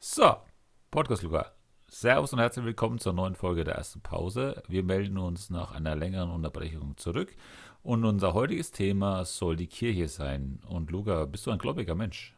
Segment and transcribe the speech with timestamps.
[0.00, 0.36] So,
[0.92, 1.50] Podcast Luca.
[1.88, 4.62] Servus und herzlich willkommen zur neuen Folge der ersten Pause.
[4.68, 7.34] Wir melden uns nach einer längeren Unterbrechung zurück
[7.82, 10.60] und unser heutiges Thema soll die Kirche sein.
[10.68, 12.36] Und Luca, bist du ein gläubiger Mensch?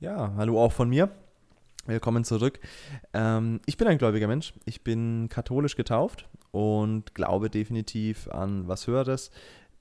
[0.00, 1.10] Ja, hallo auch von mir.
[1.84, 2.58] Willkommen zurück.
[3.12, 4.54] Ähm, ich bin ein gläubiger Mensch.
[4.64, 9.30] Ich bin katholisch getauft und glaube definitiv an was Höheres.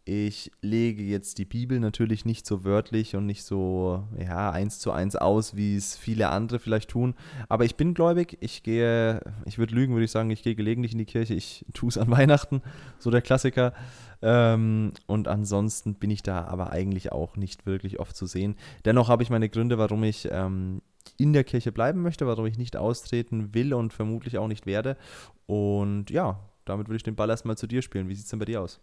[0.05, 4.91] Ich lege jetzt die Bibel natürlich nicht so wörtlich und nicht so ja, eins zu
[4.91, 7.15] eins aus, wie es viele andere vielleicht tun.
[7.47, 8.37] Aber ich bin gläubig.
[8.41, 11.33] Ich gehe, ich würde lügen, würde ich sagen, ich gehe gelegentlich in die Kirche.
[11.33, 12.61] Ich tue es an Weihnachten,
[12.99, 13.73] so der Klassiker.
[14.21, 18.57] Ähm, und ansonsten bin ich da aber eigentlich auch nicht wirklich oft zu sehen.
[18.83, 20.81] Dennoch habe ich meine Gründe, warum ich ähm,
[21.17, 24.97] in der Kirche bleiben möchte, warum ich nicht austreten will und vermutlich auch nicht werde.
[25.45, 28.09] Und ja, damit würde ich den Ball erstmal zu dir spielen.
[28.09, 28.81] Wie sieht es denn bei dir aus?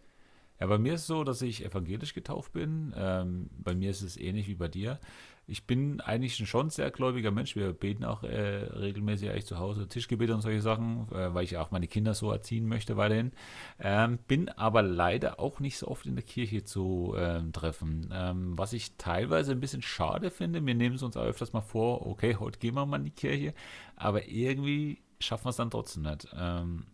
[0.61, 2.93] Ja, bei mir ist es so, dass ich evangelisch getauft bin.
[2.95, 4.99] Ähm, bei mir ist es ähnlich wie bei dir.
[5.47, 7.55] Ich bin eigentlich ein schon sehr gläubiger Mensch.
[7.55, 11.57] Wir beten auch äh, regelmäßig eigentlich zu Hause Tischgebete und solche Sachen, äh, weil ich
[11.57, 13.31] auch meine Kinder so erziehen möchte weiterhin.
[13.79, 18.13] Ähm, bin aber leider auch nicht so oft in der Kirche zu ähm, treffen.
[18.13, 20.63] Ähm, was ich teilweise ein bisschen schade finde.
[20.63, 23.09] Wir nehmen es uns auch öfters mal vor, okay, heute gehen wir mal in die
[23.09, 23.55] Kirche,
[23.95, 26.27] aber irgendwie schaffen wir es dann trotzdem nicht.
[26.37, 26.85] Ähm,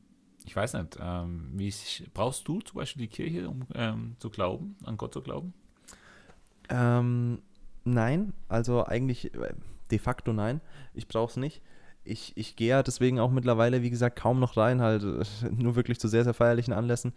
[0.47, 4.29] ich weiß nicht, ähm, wie ich, brauchst du zum Beispiel die Kirche, um ähm, zu
[4.29, 5.53] glauben, an Gott zu glauben?
[6.69, 7.41] Ähm,
[7.83, 9.53] nein, also eigentlich äh,
[9.91, 10.61] de facto nein.
[10.93, 11.61] Ich brauche es nicht.
[12.05, 15.75] Ich, ich gehe ja deswegen auch mittlerweile, wie gesagt, kaum noch rein, halt äh, nur
[15.75, 17.11] wirklich zu sehr, sehr feierlichen Anlässen.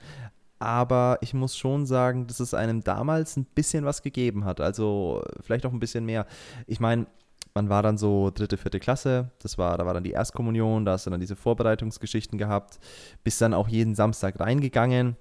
[0.59, 4.61] Aber ich muss schon sagen, dass es einem damals ein bisschen was gegeben hat.
[4.61, 6.27] Also vielleicht auch ein bisschen mehr.
[6.67, 7.07] Ich meine,
[7.55, 10.93] man war dann so dritte, vierte Klasse, das war, da war dann die Erstkommunion, da
[10.93, 12.79] hast du dann diese Vorbereitungsgeschichten gehabt,
[13.25, 15.17] bist dann auch jeden Samstag reingegangen.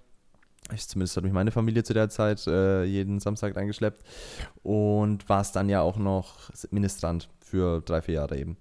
[0.74, 4.04] Ich, zumindest hat mich meine Familie zu der Zeit äh, jeden Samstag reingeschleppt
[4.62, 8.58] und war es dann ja auch noch Ministrant für drei, vier Jahre eben.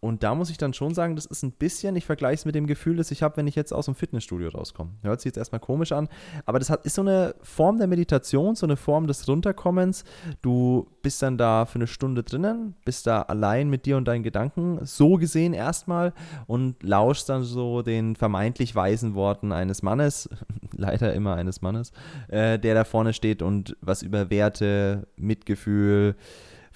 [0.00, 2.54] Und da muss ich dann schon sagen, das ist ein bisschen, ich vergleiche es mit
[2.54, 4.92] dem Gefühl, das ich habe, wenn ich jetzt aus dem Fitnessstudio rauskomme.
[5.02, 6.08] Hört sich jetzt erstmal komisch an,
[6.46, 10.04] aber das hat, ist so eine Form der Meditation, so eine Form des Runterkommens.
[10.40, 14.22] Du bist dann da für eine Stunde drinnen, bist da allein mit dir und deinen
[14.22, 16.12] Gedanken, so gesehen erstmal,
[16.46, 20.28] und lauschst dann so den vermeintlich weisen Worten eines Mannes,
[20.76, 21.90] leider immer eines Mannes,
[22.28, 26.14] äh, der da vorne steht und was über Werte, Mitgefühl,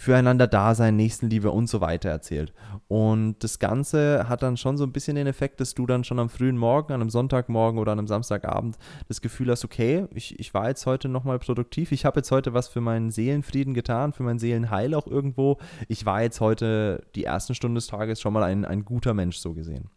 [0.03, 2.53] füreinander da sein, Nächstenliebe und so weiter erzählt.
[2.89, 6.19] Und das Ganze hat dann schon so ein bisschen den Effekt, dass du dann schon
[6.19, 10.41] am frühen Morgen, an einem Sonntagmorgen oder an einem Samstagabend das Gefühl hast, okay, ich,
[10.41, 14.13] ich war jetzt heute nochmal produktiv, ich habe jetzt heute was für meinen Seelenfrieden getan,
[14.13, 15.59] für mein Seelenheil auch irgendwo.
[15.87, 19.37] Ich war jetzt heute die ersten Stunden des Tages schon mal ein, ein guter Mensch
[19.37, 19.89] so gesehen.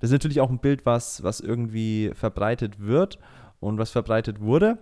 [0.00, 3.18] Das ist natürlich auch ein Bild, was, was irgendwie verbreitet wird
[3.60, 4.76] und was verbreitet wurde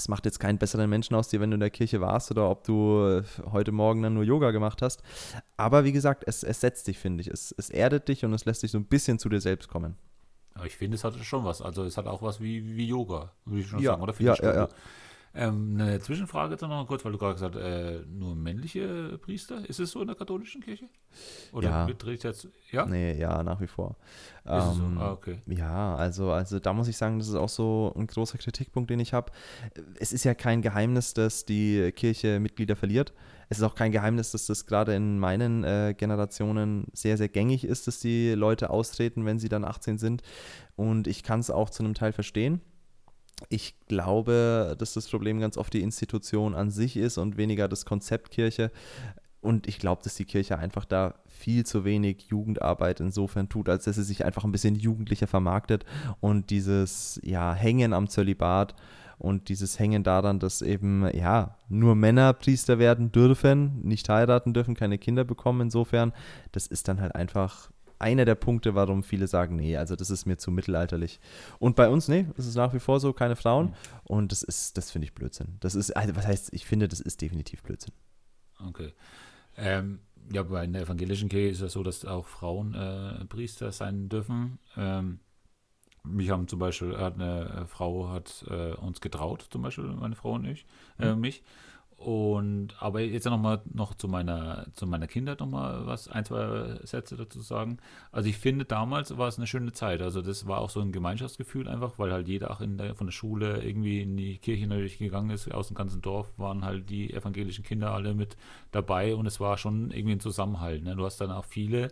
[0.00, 2.48] es macht jetzt keinen besseren Menschen aus dir, wenn du in der Kirche warst oder
[2.50, 3.22] ob du äh,
[3.52, 5.02] heute Morgen dann nur Yoga gemacht hast.
[5.56, 7.28] Aber wie gesagt, es, es setzt dich, finde ich.
[7.28, 9.96] Es, es erdet dich und es lässt dich so ein bisschen zu dir selbst kommen.
[10.54, 11.60] Aber ich finde, es hat schon was.
[11.60, 14.14] Also es hat auch was wie, wie Yoga, würde ich schon ja, sagen, oder?
[14.18, 14.68] Ja, ja, ja.
[15.32, 19.68] Ähm, eine Zwischenfrage dann noch kurz, weil du gerade gesagt hast, äh, nur männliche Priester.
[19.68, 20.86] Ist es so in der katholischen Kirche?
[21.52, 21.88] Oder ja.
[21.88, 22.48] ich jetzt?
[22.72, 22.84] Ja?
[22.84, 23.96] Nee, ja, nach wie vor.
[24.44, 25.00] Ähm, so?
[25.00, 25.38] ah, okay.
[25.46, 28.98] Ja, also, also da muss ich sagen, das ist auch so ein großer Kritikpunkt, den
[28.98, 29.30] ich habe.
[30.00, 33.12] Es ist ja kein Geheimnis, dass die Kirche Mitglieder verliert.
[33.48, 37.64] Es ist auch kein Geheimnis, dass das gerade in meinen äh, Generationen sehr, sehr gängig
[37.64, 40.22] ist, dass die Leute austreten, wenn sie dann 18 sind.
[40.74, 42.60] Und ich kann es auch zu einem Teil verstehen
[43.48, 47.84] ich glaube, dass das Problem ganz oft die Institution an sich ist und weniger das
[47.84, 48.70] Konzept Kirche.
[49.40, 53.84] Und ich glaube, dass die Kirche einfach da viel zu wenig Jugendarbeit insofern tut, als
[53.84, 55.86] dass sie sich einfach ein bisschen jugendlicher vermarktet
[56.20, 58.74] und dieses ja, Hängen am Zölibat
[59.16, 64.74] und dieses Hängen daran, dass eben ja nur Männer Priester werden dürfen, nicht heiraten dürfen,
[64.74, 65.62] keine Kinder bekommen.
[65.62, 66.12] Insofern,
[66.52, 70.26] das ist dann halt einfach einer der Punkte, warum viele sagen, nee, also das ist
[70.26, 71.20] mir zu mittelalterlich.
[71.58, 73.66] Und bei uns, nee, es ist nach wie vor so, keine Frauen.
[73.66, 73.74] Mhm.
[74.04, 75.56] Und das ist, das finde ich Blödsinn.
[75.60, 77.92] Das ist, also was heißt, ich finde, das ist definitiv Blödsinn.
[78.66, 78.92] Okay.
[79.56, 80.00] Ähm,
[80.32, 84.58] ja, bei der evangelischen Kirche ist es so, dass auch Frauen äh, Priester sein dürfen.
[84.76, 85.20] Ähm,
[86.02, 90.32] mich haben zum Beispiel, hat eine Frau hat äh, uns getraut, zum Beispiel meine Frau
[90.32, 90.64] und ich,
[90.98, 91.20] äh, mhm.
[91.20, 91.42] mich.
[92.00, 97.14] Und aber jetzt nochmal noch zu meiner zu meiner Kindheit nochmal was, ein, zwei Sätze
[97.14, 97.76] dazu sagen.
[98.10, 100.00] Also ich finde damals war es eine schöne Zeit.
[100.00, 103.08] Also das war auch so ein Gemeinschaftsgefühl einfach, weil halt jeder auch in der, von
[103.08, 105.52] der Schule irgendwie in die Kirche natürlich gegangen ist.
[105.52, 108.38] Aus dem ganzen Dorf waren halt die evangelischen Kinder alle mit
[108.70, 110.82] dabei und es war schon irgendwie ein Zusammenhalt.
[110.82, 110.96] Ne?
[110.96, 111.90] Du hast dann auch viele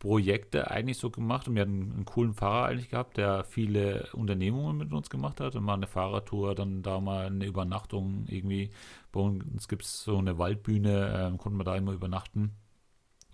[0.00, 4.78] Projekte eigentlich so gemacht und wir hatten einen coolen Fahrer eigentlich gehabt, der viele Unternehmungen
[4.78, 5.54] mit uns gemacht hat.
[5.54, 8.70] Und mal eine Fahrradtour, dann da mal eine Übernachtung irgendwie.
[9.12, 12.52] Bei uns gibt es so eine Waldbühne, äh, konnten wir da immer übernachten.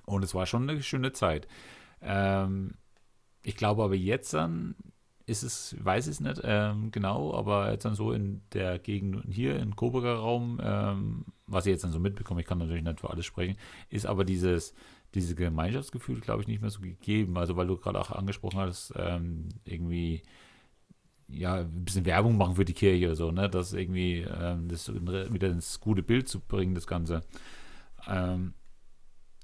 [0.04, 1.46] Und es war schon eine schöne Zeit.
[2.00, 2.74] Ähm,
[3.42, 4.74] ich glaube aber jetzt dann
[5.26, 9.58] ist es, weiß ich nicht ähm, genau, aber jetzt dann so in der Gegend hier
[9.58, 13.10] im Coburger Raum, ähm, was ich jetzt dann so mitbekomme, ich kann natürlich nicht für
[13.10, 13.56] alles sprechen,
[13.90, 14.72] ist aber dieses,
[15.14, 17.36] dieses Gemeinschaftsgefühl, glaube ich, nicht mehr so gegeben.
[17.38, 20.22] Also weil du gerade auch angesprochen hast, ähm, irgendwie
[21.28, 23.48] ja, ein bisschen Werbung machen für die Kirche oder so, ne?
[23.48, 27.22] Das irgendwie, ähm, das wieder ins gute Bild zu bringen, das Ganze.
[28.08, 28.54] Ähm,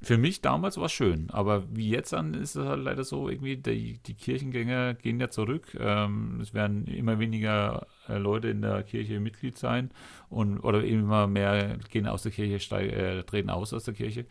[0.02, 3.28] für mich damals war es schön, aber wie jetzt an ist es halt leider so,
[3.28, 5.76] irgendwie, die, die Kirchengänger gehen ja zurück.
[5.78, 9.90] Ähm, es werden immer weniger äh, Leute in der Kirche Mitglied sein
[10.28, 14.26] und oder immer mehr gehen aus der Kirche, steig, äh, treten aus aus der Kirche.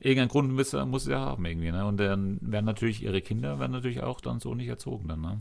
[0.00, 1.86] Irgendeinen Grund muss, muss es ja haben irgendwie, ne?
[1.86, 5.38] Und dann werden natürlich ihre Kinder werden natürlich auch dann so nicht erzogen dann, ne?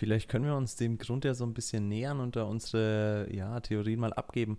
[0.00, 3.60] Vielleicht können wir uns dem Grund ja so ein bisschen nähern und da unsere ja,
[3.60, 4.56] Theorien mal abgeben.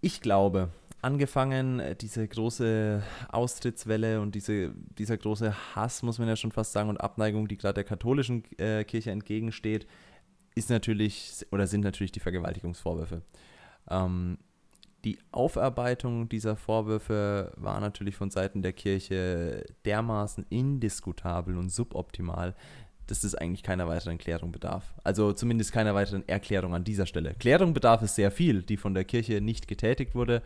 [0.00, 6.34] Ich glaube, angefangen, äh, diese große Austrittswelle und diese, dieser große Hass, muss man ja
[6.34, 9.86] schon fast sagen, und Abneigung, die gerade der katholischen äh, Kirche entgegensteht,
[10.56, 13.22] ist natürlich oder sind natürlich die Vergewaltigungsvorwürfe.
[13.88, 14.38] Ähm,
[15.04, 22.56] die Aufarbeitung dieser Vorwürfe war natürlich von Seiten der Kirche dermaßen indiskutabel und suboptimal,
[23.06, 24.94] dass es eigentlich keiner weiteren Klärung bedarf.
[25.04, 27.34] Also zumindest keiner weiteren Erklärung an dieser Stelle.
[27.38, 30.42] Klärung bedarf es sehr viel, die von der Kirche nicht getätigt wurde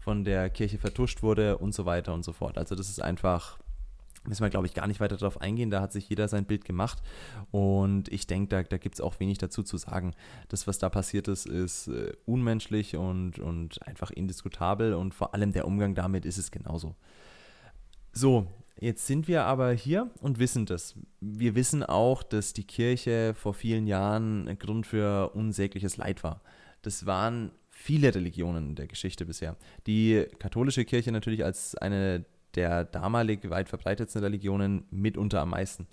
[0.00, 2.58] von der Kirche vertuscht wurde und so weiter und so fort.
[2.58, 3.58] Also das ist einfach,
[4.26, 5.70] müssen wir, glaube ich, gar nicht weiter darauf eingehen.
[5.70, 7.02] Da hat sich jeder sein Bild gemacht.
[7.50, 10.14] Und ich denke, da, da gibt es auch wenig dazu zu sagen.
[10.48, 14.94] Das, was da passiert ist, ist äh, unmenschlich und, und einfach indiskutabel.
[14.94, 16.96] Und vor allem der Umgang damit ist es genauso.
[18.12, 18.46] So,
[18.80, 20.94] jetzt sind wir aber hier und wissen das.
[21.20, 26.42] Wir wissen auch, dass die Kirche vor vielen Jahren ein Grund für unsägliches Leid war.
[26.82, 29.56] Das waren viele Religionen in der Geschichte bisher.
[29.86, 32.24] Die katholische Kirche natürlich als eine
[32.56, 35.86] der damalig weit verbreitetsten Religionen mitunter am meisten.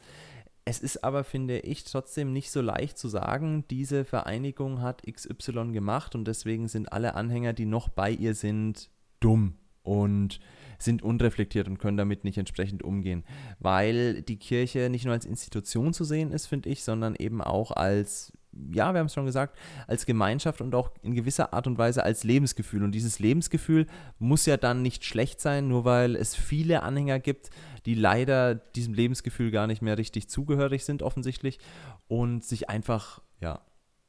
[0.66, 5.72] Es ist aber, finde ich, trotzdem nicht so leicht zu sagen, diese Vereinigung hat XY
[5.72, 9.56] gemacht und deswegen sind alle Anhänger, die noch bei ihr sind, dumm
[9.88, 10.40] und
[10.80, 13.24] sind unreflektiert und können damit nicht entsprechend umgehen,
[13.60, 17.72] weil die Kirche nicht nur als Institution zu sehen ist, finde ich, sondern eben auch
[17.72, 18.34] als
[18.72, 19.56] ja, wir haben es schon gesagt,
[19.86, 22.84] als Gemeinschaft und auch in gewisser Art und Weise als Lebensgefühl.
[22.84, 23.86] Und dieses Lebensgefühl
[24.18, 27.52] muss ja dann nicht schlecht sein, nur weil es viele Anhänger gibt,
[27.86, 31.60] die leider diesem Lebensgefühl gar nicht mehr richtig zugehörig sind, offensichtlich,
[32.08, 33.62] und sich einfach, ja,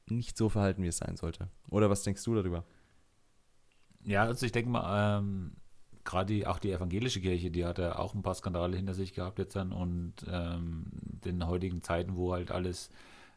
[0.07, 1.51] nicht so verhalten, wie es sein sollte.
[1.69, 2.65] Oder was denkst du darüber?
[4.05, 5.57] Ja, also ich denke mal, ähm,
[6.09, 9.39] gerade auch die evangelische Kirche, die hat ja auch ein paar Skandale hinter sich gehabt
[9.39, 10.87] jetzt dann und ähm,
[11.25, 12.91] den heutigen Zeiten, wo halt alles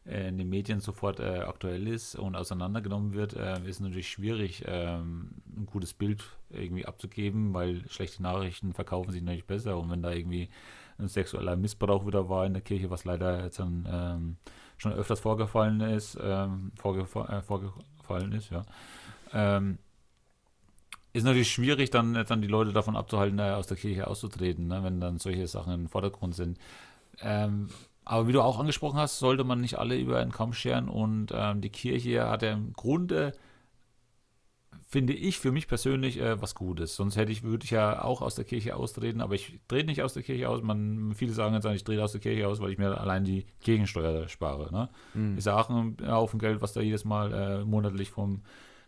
[0.06, 4.64] äh, in den Medien sofort äh, aktuell ist und auseinandergenommen wird, äh, ist natürlich schwierig,
[4.66, 10.00] ähm, ein gutes Bild irgendwie abzugeben, weil schlechte Nachrichten verkaufen sich natürlich besser und wenn
[10.00, 10.48] da irgendwie
[10.98, 14.36] ein sexueller Missbrauch wieder war in der Kirche, was leider jetzt dann ähm,
[14.78, 18.62] schon öfters vorgefallen ist, ähm, vorgefa äh, vorgefallen ist, ja.
[21.12, 24.82] Ist natürlich schwierig, dann, dann die Leute davon abzuhalten, äh, aus der Kirche auszutreten, ne,
[24.82, 26.58] wenn dann solche Sachen im Vordergrund sind.
[27.20, 27.68] Ähm,
[28.04, 31.32] aber wie du auch angesprochen hast, sollte man nicht alle über einen Kamm scheren und
[31.34, 33.32] ähm, die Kirche hat ja im Grunde,
[34.88, 36.96] finde ich für mich persönlich, äh, was Gutes.
[36.96, 40.02] Sonst hätte ich, würde ich ja auch aus der Kirche austreten, aber ich trete nicht
[40.02, 40.62] aus der Kirche aus.
[40.62, 43.46] Man, viele sagen jetzt, ich trete aus der Kirche aus, weil ich mir allein die
[43.60, 44.72] Kirchensteuer spare.
[44.72, 44.88] Ne?
[45.14, 45.38] Mhm.
[45.38, 48.42] Ist ja auch ein Haufen Geld, was da jedes Mal äh, monatlich vom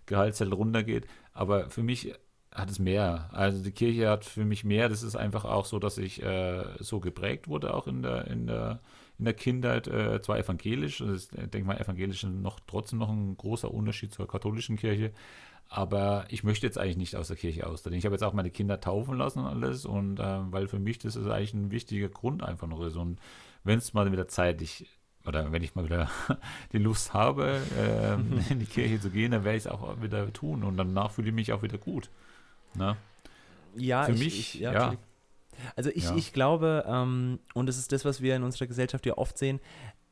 [0.06, 1.06] Gehaltszettel runtergeht.
[1.32, 2.14] Aber für mich
[2.52, 3.30] hat es mehr.
[3.32, 4.88] Also die Kirche hat für mich mehr.
[4.88, 8.46] Das ist einfach auch so, dass ich äh, so geprägt wurde, auch in der, in
[8.46, 8.80] der
[9.18, 13.11] in der Kindheit äh, zwar evangelisch, also ich denke mal, evangelisch ist noch trotzdem noch
[13.11, 15.12] ein großer Unterschied zur katholischen Kirche,
[15.68, 17.96] aber ich möchte jetzt eigentlich nicht aus der Kirche austreten.
[17.96, 20.99] Ich habe jetzt auch meine Kinder taufen lassen und alles und äh, weil für mich
[20.99, 23.18] das ist eigentlich ein wichtiger Grund einfach noch ist und
[23.62, 24.87] wenn es mal wieder zeitlich
[25.26, 26.11] oder wenn ich mal wieder
[26.73, 28.14] die Lust habe, äh,
[28.52, 31.28] in die Kirche zu gehen, dann werde ich es auch wieder tun und danach fühle
[31.28, 32.11] ich mich auch wieder gut.
[32.75, 32.97] Ne?
[33.76, 34.97] Ja, für ich, mich, ich, ja, ja
[35.76, 36.16] also ich, ja.
[36.16, 39.61] ich glaube, ähm, und das ist das, was wir in unserer Gesellschaft ja oft sehen,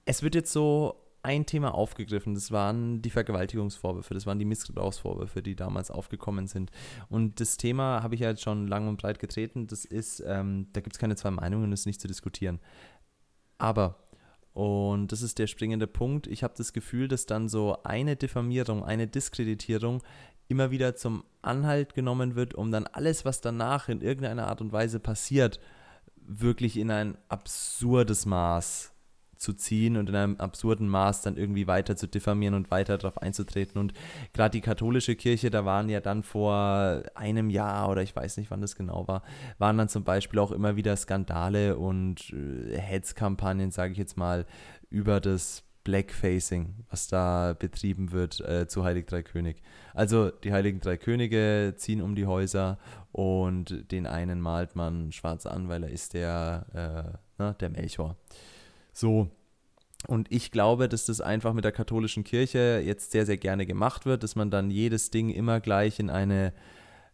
[0.05, 5.41] es wird jetzt so ein Thema aufgegriffen, das waren die Vergewaltigungsvorwürfe, das waren die Missbrauchsvorwürfe,
[5.41, 6.73] die damals aufgekommen sind.
[7.09, 10.67] Und das Thema habe ich ja jetzt schon lang und breit getreten, das ist, ähm,
[10.73, 12.59] da gibt es keine zwei Meinungen, das ist nicht zu diskutieren.
[13.59, 14.02] Aber
[14.55, 16.27] und das ist der springende Punkt.
[16.27, 20.03] Ich habe das Gefühl, dass dann so eine Diffamierung, eine Diskreditierung
[20.49, 24.73] immer wieder zum Anhalt genommen wird, um dann alles, was danach in irgendeiner Art und
[24.73, 25.61] Weise passiert,
[26.17, 28.92] wirklich in ein absurdes Maß
[29.43, 33.19] zu ziehen und in einem absurden Maß dann irgendwie weiter zu diffamieren und weiter darauf
[33.19, 33.81] einzutreten.
[33.81, 33.93] Und
[34.33, 38.51] gerade die katholische Kirche, da waren ja dann vor einem Jahr oder ich weiß nicht,
[38.51, 39.23] wann das genau war,
[39.59, 44.47] waren dann zum Beispiel auch immer wieder Skandale und äh, Hetzkampagnen, sage ich jetzt mal,
[44.91, 49.61] über das Blackfacing, was da betrieben wird äh, zu Heilig Drei König.
[49.95, 52.79] Also die Heiligen Drei Könige ziehen um die Häuser
[53.11, 57.71] und den einen malt man schwarz an, weil er ist der, äh, na, ne, der
[57.71, 58.17] Melchior.
[58.93, 59.31] So.
[60.09, 64.05] Und ich glaube, dass das einfach mit der katholischen Kirche jetzt sehr, sehr gerne gemacht
[64.05, 66.53] wird, dass man dann jedes Ding immer gleich in eine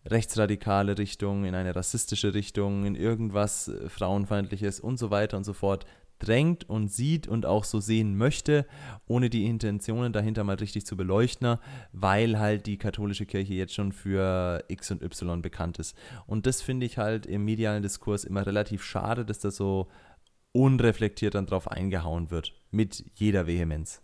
[0.06, 5.52] rechtsradikale Richtung, in eine rassistische Richtung, in irgendwas äh, Frauenfeindliches und so weiter und so
[5.52, 5.85] fort
[6.18, 8.66] drängt und sieht und auch so sehen möchte,
[9.06, 11.58] ohne die Intentionen dahinter mal richtig zu beleuchten,
[11.92, 15.97] weil halt die katholische Kirche jetzt schon für X und Y bekannt ist.
[16.26, 19.88] Und das finde ich halt im medialen Diskurs immer relativ schade, dass da so
[20.52, 24.02] unreflektiert dann drauf eingehauen wird, mit jeder Vehemenz.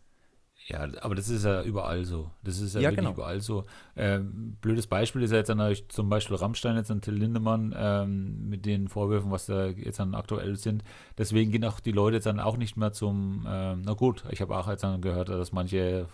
[0.67, 2.31] Ja, aber das ist ja überall so.
[2.43, 3.13] Das ist ja, ja wirklich genau.
[3.13, 3.65] überall so.
[3.97, 8.49] Ähm, blödes Beispiel ist ja jetzt dann zum Beispiel Rammstein, jetzt an Till Lindemann ähm,
[8.49, 10.83] mit den Vorwürfen, was da jetzt dann aktuell sind.
[11.19, 14.41] Deswegen gehen auch die Leute jetzt dann auch nicht mehr zum, ähm, na gut, ich
[14.41, 16.07] habe auch jetzt dann gehört, dass manche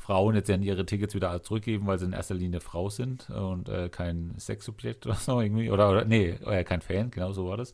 [0.00, 3.68] Frauen jetzt dann ihre Tickets wieder zurückgeben, weil sie in erster Linie Frau sind und
[3.68, 5.70] äh, kein Sexobjekt oder so irgendwie.
[5.70, 7.72] Oder, oder nee, äh, kein Fan, genau so war das.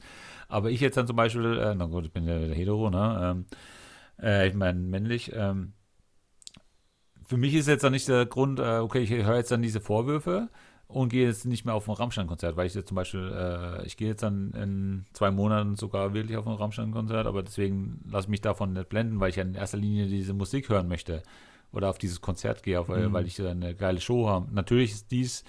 [0.48, 3.18] Aber ich jetzt dann zum Beispiel, äh, na gut, ich bin ja wieder hetero, ne?
[3.22, 3.46] Ähm,
[4.20, 5.72] äh, ich meine männlich, ähm,
[7.26, 9.80] für mich ist jetzt dann nicht der Grund, äh, okay, ich höre jetzt dann diese
[9.80, 10.48] Vorwürfe
[10.88, 13.96] und gehe jetzt nicht mehr auf ein Rammstein-Konzert, weil ich jetzt zum Beispiel, äh, ich
[13.96, 18.30] gehe jetzt dann in zwei Monaten sogar wirklich auf ein Rammstein-Konzert, aber deswegen lasse ich
[18.30, 21.22] mich davon nicht blenden, weil ich ja in erster Linie diese Musik hören möchte
[21.72, 23.12] oder auf dieses Konzert gehe, auf, mhm.
[23.12, 24.52] weil ich eine geile Show habe.
[24.52, 25.44] Natürlich ist dies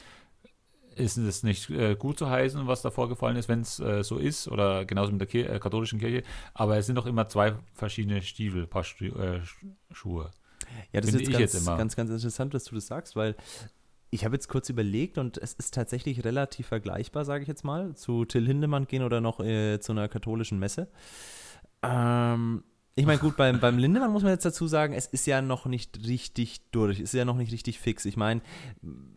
[0.97, 4.17] ist es nicht äh, gut zu heißen, was da vorgefallen ist, wenn es äh, so
[4.17, 7.53] ist, oder genauso mit der Kir äh, katholischen Kirche, aber es sind doch immer zwei
[7.73, 9.41] verschiedene Stiefel, Paar äh,
[9.91, 10.31] Schuhe.
[10.91, 13.35] Ja, das Finde ist jetzt ganz, ganz, ganz interessant, dass du das sagst, weil
[14.09, 17.95] ich habe jetzt kurz überlegt und es ist tatsächlich relativ vergleichbar, sage ich jetzt mal,
[17.95, 20.89] zu Till Lindemann gehen oder noch äh, zu einer katholischen Messe.
[21.83, 22.63] Ähm,
[22.97, 25.67] ich meine, gut, beim, beim Lindemann muss man jetzt dazu sagen, es ist ja noch
[25.67, 28.05] nicht richtig durch, es ist ja noch nicht richtig fix.
[28.05, 28.41] Ich meine,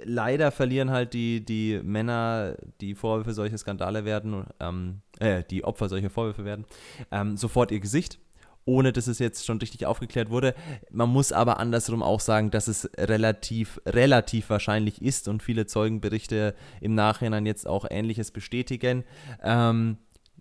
[0.04, 5.88] leider verlieren halt die, die Männer, die Vorwürfe solcher Skandale werden, ähm, äh, die Opfer
[5.88, 6.66] solcher Vorwürfe werden,
[7.10, 8.18] ähm, sofort ihr Gesicht
[8.66, 10.54] ohne dass es jetzt schon richtig aufgeklärt wurde.
[10.90, 16.54] Man muss aber andersrum auch sagen, dass es relativ, relativ wahrscheinlich ist und viele Zeugenberichte
[16.80, 19.04] im Nachhinein jetzt auch Ähnliches bestätigen.
[19.42, 19.96] Ähm,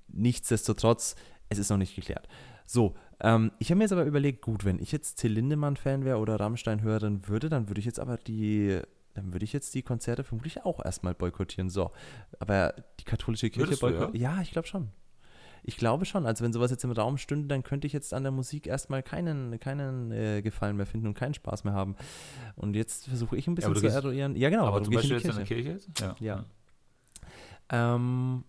[0.09, 1.15] nichtsdestotrotz,
[1.47, 2.27] es ist noch nicht geklärt.
[2.65, 6.17] So, ähm, ich habe mir jetzt aber überlegt, gut, wenn ich jetzt Till Lindemann-Fan wäre
[6.17, 8.81] oder Rammstein-Hörerin würde, dann würde ich jetzt aber die
[9.15, 11.69] dann würde ich jetzt die Konzerte vermutlich auch erstmal boykottieren.
[11.69, 11.91] So,
[12.39, 14.15] aber die katholische Kirche boykottieren.
[14.15, 14.35] Ja?
[14.35, 14.89] ja, ich glaube schon.
[15.63, 16.25] Ich glaube schon.
[16.25, 19.03] Also wenn sowas jetzt im Raum stünde, dann könnte ich jetzt an der Musik erstmal
[19.03, 21.95] keinen, keinen äh, Gefallen mehr finden und keinen Spaß mehr haben.
[22.55, 24.35] Und jetzt versuche ich ein bisschen ja, zu eruieren.
[24.35, 24.65] Ja, genau.
[24.65, 25.99] Aber zum Beispiel jetzt in der Kirche jetzt?
[25.99, 26.15] Ja.
[26.19, 26.45] ja.
[27.71, 28.45] Ähm,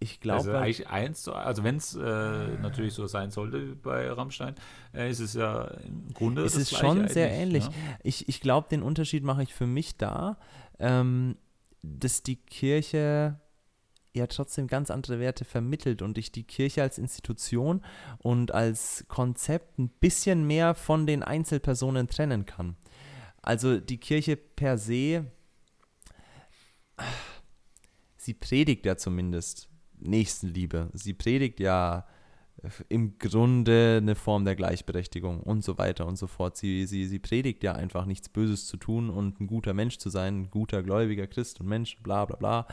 [0.00, 0.38] ich glaube.
[0.38, 4.54] Also eigentlich eins, also wenn es äh, natürlich so sein sollte bei Rammstein,
[4.94, 6.42] äh, ist es ja im Grunde.
[6.42, 7.66] Es ist schon sehr ähnlich.
[7.66, 7.72] Ja?
[8.02, 10.38] Ich, ich glaube, den Unterschied mache ich für mich da,
[10.78, 11.36] ähm,
[11.82, 13.38] dass die Kirche
[14.12, 17.84] ja trotzdem ganz andere Werte vermittelt und ich die Kirche als Institution
[18.18, 22.76] und als Konzept ein bisschen mehr von den Einzelpersonen trennen kann.
[23.42, 25.30] Also die Kirche per se,
[28.16, 29.69] sie predigt ja zumindest
[30.02, 30.90] Nächstenliebe.
[30.92, 32.06] Sie predigt ja
[32.88, 36.56] im Grunde eine Form der Gleichberechtigung und so weiter und so fort.
[36.56, 40.10] Sie, sie, sie predigt ja einfach nichts Böses zu tun und ein guter Mensch zu
[40.10, 42.66] sein, ein guter gläubiger Christ und Mensch, bla bla bla.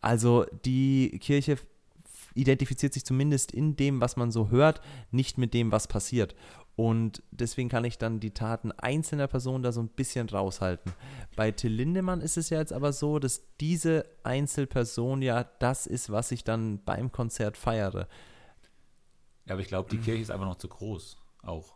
[0.00, 1.56] Also die Kirche
[2.34, 6.34] identifiziert sich zumindest in dem, was man so hört, nicht mit dem, was passiert.
[6.74, 10.92] Und deswegen kann ich dann die Taten einzelner Personen da so ein bisschen raushalten.
[11.36, 16.10] Bei Till Lindemann ist es ja jetzt aber so, dass diese Einzelperson ja das ist,
[16.10, 18.08] was ich dann beim Konzert feiere.
[19.44, 21.74] Ja, aber ich glaube, die Kirche ist einfach noch zu groß, auch.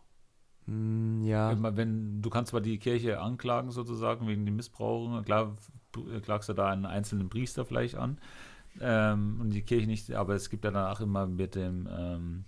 [0.65, 1.55] Mm, ja.
[1.75, 5.55] Wenn, du kannst zwar die Kirche anklagen, sozusagen, wegen dem Missbrauch, klar
[6.23, 8.19] klagst du da einen einzelnen Priester vielleicht an
[8.81, 12.45] ähm, und die Kirche nicht, aber es gibt ja danach immer mit dem, ähm,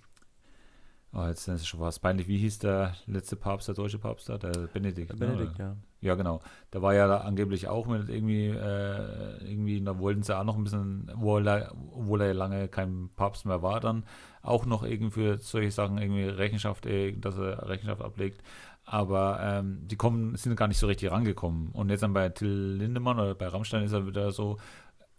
[1.13, 4.29] oh, jetzt ist es schon was peinlich, wie hieß der letzte Papst, der deutsche Papst
[4.29, 5.11] da, der Benedikt.
[5.11, 5.65] Der Benedikt, ne?
[5.65, 5.75] ja.
[6.01, 6.39] Ja, genau.
[6.71, 10.55] Der war ja da angeblich auch mit irgendwie, äh, irgendwie, da wollten sie auch noch
[10.55, 14.05] ein bisschen, obwohl er, obwohl er lange kein Papst mehr war, dann
[14.41, 18.41] auch noch irgendwie für solche Sachen irgendwie Rechenschaft, äh, dass er Rechenschaft ablegt.
[18.85, 21.69] Aber ähm, die kommen, sind gar nicht so richtig rangekommen.
[21.73, 24.57] Und jetzt dann bei Till Lindemann oder bei Rammstein ist er wieder so,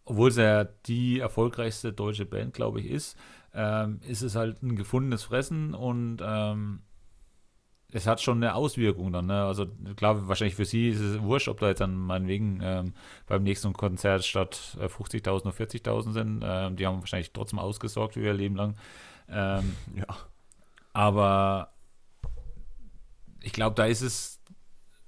[0.06, 3.16] obwohl es ja die erfolgreichste deutsche Band, glaube ich, ist,
[3.54, 6.82] ähm, ist es halt ein gefundenes Fressen und ähm,
[7.92, 9.26] es hat schon eine Auswirkung dann.
[9.26, 9.44] Ne?
[9.44, 9.66] Also
[9.96, 12.94] klar, wahrscheinlich für sie ist es wurscht, ob da jetzt dann meinetwegen ähm,
[13.26, 16.42] beim nächsten Konzert statt äh, 50.000 nur 40.000 sind.
[16.44, 18.76] Ähm, die haben wahrscheinlich trotzdem ausgesorgt für ihr Leben lang.
[19.28, 20.06] Ähm, Ja.
[20.92, 21.72] aber
[23.42, 24.40] ich glaube, da ist es,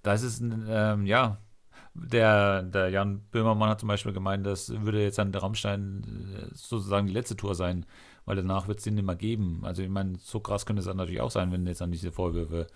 [0.02, 1.38] da ist es, ähm, ja,
[1.94, 6.02] der, der Jan Böhmermann hat zum Beispiel gemeint, das würde jetzt an der Rammstein
[6.34, 7.84] äh, sozusagen die letzte Tour sein,
[8.24, 9.60] weil danach wird es den nicht mehr geben.
[9.64, 12.12] Also ich meine, so krass könnte es dann natürlich auch sein, wenn jetzt an diese
[12.12, 12.66] Vorwürfe.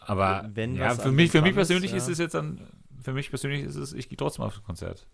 [0.00, 1.96] Aber Wenn ja, für mich, für mich dran ist, persönlich ja.
[1.96, 2.60] ist es jetzt dann,
[3.00, 5.06] für mich persönlich ist es, ich gehe trotzdem aufs Konzert.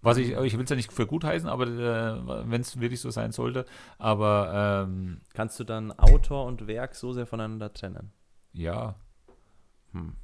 [0.00, 3.00] Was ich, ich will es ja nicht für gut heißen, aber äh, wenn es wirklich
[3.00, 3.66] so sein sollte,
[3.98, 8.10] aber ähm, Kannst du dann Autor und Werk so sehr voneinander trennen?
[8.52, 8.96] ja,
[9.92, 10.14] Hm.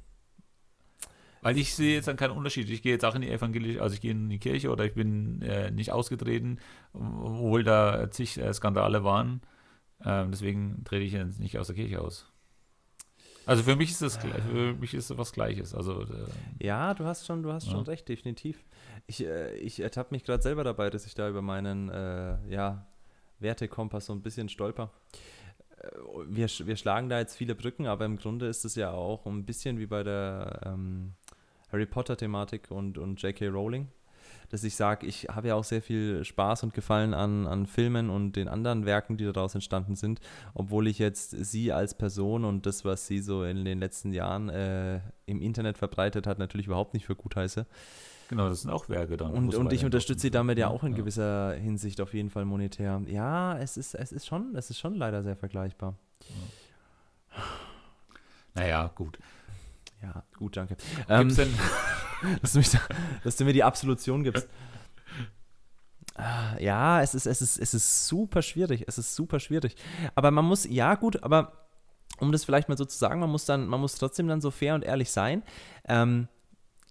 [1.41, 2.69] Weil ich sehe jetzt dann keinen Unterschied.
[2.69, 4.93] Ich gehe jetzt auch in die evangelische, also ich gehe in die Kirche oder ich
[4.93, 6.59] bin äh, nicht ausgetreten,
[6.93, 9.41] obwohl da zig äh, Skandale waren.
[10.05, 12.25] Ähm, deswegen trete ich jetzt nicht aus der Kirche aus.
[13.45, 15.73] Also für mich ist das für mich ist das was Gleiches.
[15.73, 16.05] Also äh,
[16.59, 17.71] Ja, du hast schon, du hast Ja.
[17.71, 18.63] schon recht, definitiv.
[19.07, 22.85] Ich, äh, ich ertappe mich gerade selber dabei, dass ich da über meinen äh, ja,
[23.39, 24.91] Wertekompass so ein bisschen stolper.
[25.77, 25.87] Äh,
[26.27, 29.45] Wir, wir schlagen da jetzt viele Brücken, aber im Grunde ist es ja auch ein
[29.45, 31.13] bisschen wie bei der ähm,
[31.71, 33.47] Harry Potter-Thematik und, und J.K.
[33.47, 33.87] Rowling,
[34.49, 38.09] dass ich sage, ich habe ja auch sehr viel Spaß und Gefallen an, an Filmen
[38.09, 40.19] und den anderen Werken, die daraus entstanden sind,
[40.53, 44.49] obwohl ich jetzt sie als Person und das, was sie so in den letzten Jahren
[44.49, 47.65] äh, im Internet verbreitet hat, natürlich überhaupt nicht für gut heiße.
[48.27, 49.31] genau, das sind auch Werke dann.
[49.31, 50.97] Und, und ich ja unterstütze sie damit ja auch in ja.
[50.97, 53.01] gewisser Hinsicht auf jeden Fall monetär.
[53.05, 55.95] Ja, es ist, es ist schon, es ist schon leider sehr vergleichbar.
[58.55, 59.19] Naja, gut.
[60.01, 60.75] Ja, gut, danke.
[60.75, 61.53] Gibt's Ähm, denn,
[62.41, 62.79] dass, du mich da,
[63.23, 64.47] dass du mir die Absolution gibst.
[66.15, 68.85] Ah, Ja, es ist, es, ist, es ist super schwierig.
[68.87, 69.75] Es ist super schwierig.
[70.15, 71.67] Aber man muss, ja, gut, aber
[72.19, 74.51] um das vielleicht mal so zu sagen, man muss dann, man muss trotzdem dann so
[74.51, 75.43] fair und ehrlich sein.
[75.87, 76.27] Ähm,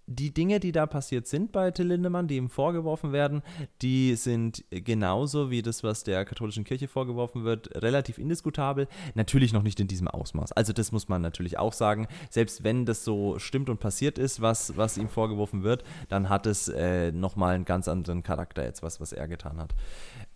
[0.08, 3.42] die Dinge, die da passiert sind bei Till Lindemann, die ihm vorgeworfen werden,
[3.82, 8.88] die sind genauso wie das, was der katholischen Kirche vorgeworfen wird, relativ indiskutabel.
[9.14, 10.52] Natürlich noch nicht in diesem Ausmaß.
[10.52, 12.08] Also das muss man natürlich auch sagen.
[12.30, 16.46] Selbst wenn das so stimmt und passiert ist, was, was ihm vorgeworfen wird, dann hat
[16.46, 19.74] es äh, nochmal einen ganz anderen Charakter jetzt, was, was er getan hat.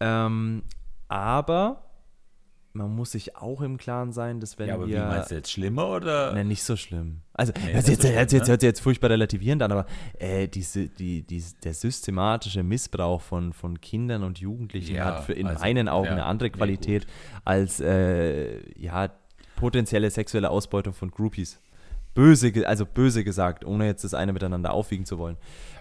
[0.00, 0.62] Ähm,
[1.08, 1.91] aber
[2.74, 5.04] man muss sich auch im Klaren sein, dass wenn ja, aber wie wir...
[5.04, 6.32] meinst du jetzt schlimmer oder?
[6.32, 7.20] Ne, nicht so schlimm.
[7.34, 8.48] Also, Nee, hört, nicht sich jetzt, so schlimm, hört, jetzt, ne?
[8.48, 9.86] hört sich jetzt furchtbar relativierend an, aber
[10.18, 15.34] äh, diese, die, die, der systematische Missbrauch von, von Kindern und Jugendlichen Ja, hat für
[15.34, 17.06] in also, meinen Augen ja, eine andere nee, Qualität
[17.44, 19.10] als äh, ja,
[19.56, 21.60] potenzielle sexuelle Ausbeutung von Groupies.
[22.14, 25.36] Böse, also böse gesagt, ohne jetzt das eine miteinander aufwiegen zu wollen.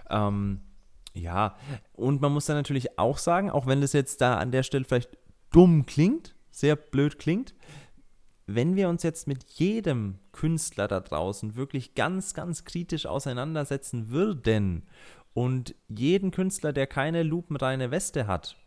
[0.10, 0.62] Ähm,
[1.14, 1.56] ja,
[1.94, 4.86] und man muss dann natürlich auch sagen, auch wenn das jetzt da an der Stelle
[4.86, 5.18] vielleicht
[5.52, 7.56] dumm klingt, sehr blöd klingt,
[8.46, 14.88] wenn wir uns jetzt mit jedem Künstler da draußen wirklich ganz, ganz kritisch auseinandersetzen würden
[15.34, 18.58] und jeden Künstler, der keine lupenreine Weste hat,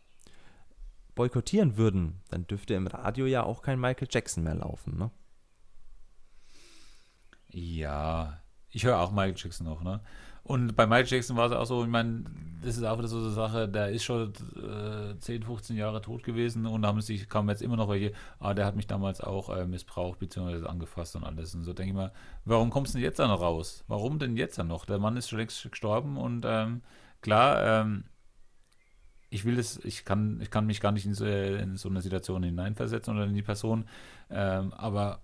[1.13, 5.11] boykottieren würden, dann dürfte im Radio ja auch kein Michael Jackson mehr laufen, ne?
[7.49, 10.01] Ja, ich höre auch Michael Jackson noch, ne?
[10.45, 12.23] Und bei Michael Jackson war es auch so, ich meine,
[12.61, 16.23] das ist auch wieder so eine Sache, der ist schon äh, 10, 15 Jahre tot
[16.23, 19.21] gewesen und da haben sich, kamen jetzt immer noch welche, ah, der hat mich damals
[19.21, 20.67] auch äh, missbraucht bzw.
[20.67, 21.55] angefasst und alles.
[21.55, 22.11] Und so denke ich mal,
[22.45, 23.83] warum kommst du denn jetzt dann noch raus?
[23.87, 24.85] Warum denn jetzt dann noch?
[24.85, 26.83] Der Mann ist schon längst gestorben und ähm,
[27.21, 28.03] klar, ähm,
[29.31, 32.01] ich will es, ich kann, ich kann mich gar nicht in so, in so eine
[32.01, 33.85] Situation hineinversetzen oder in die Person,
[34.29, 35.21] ähm, aber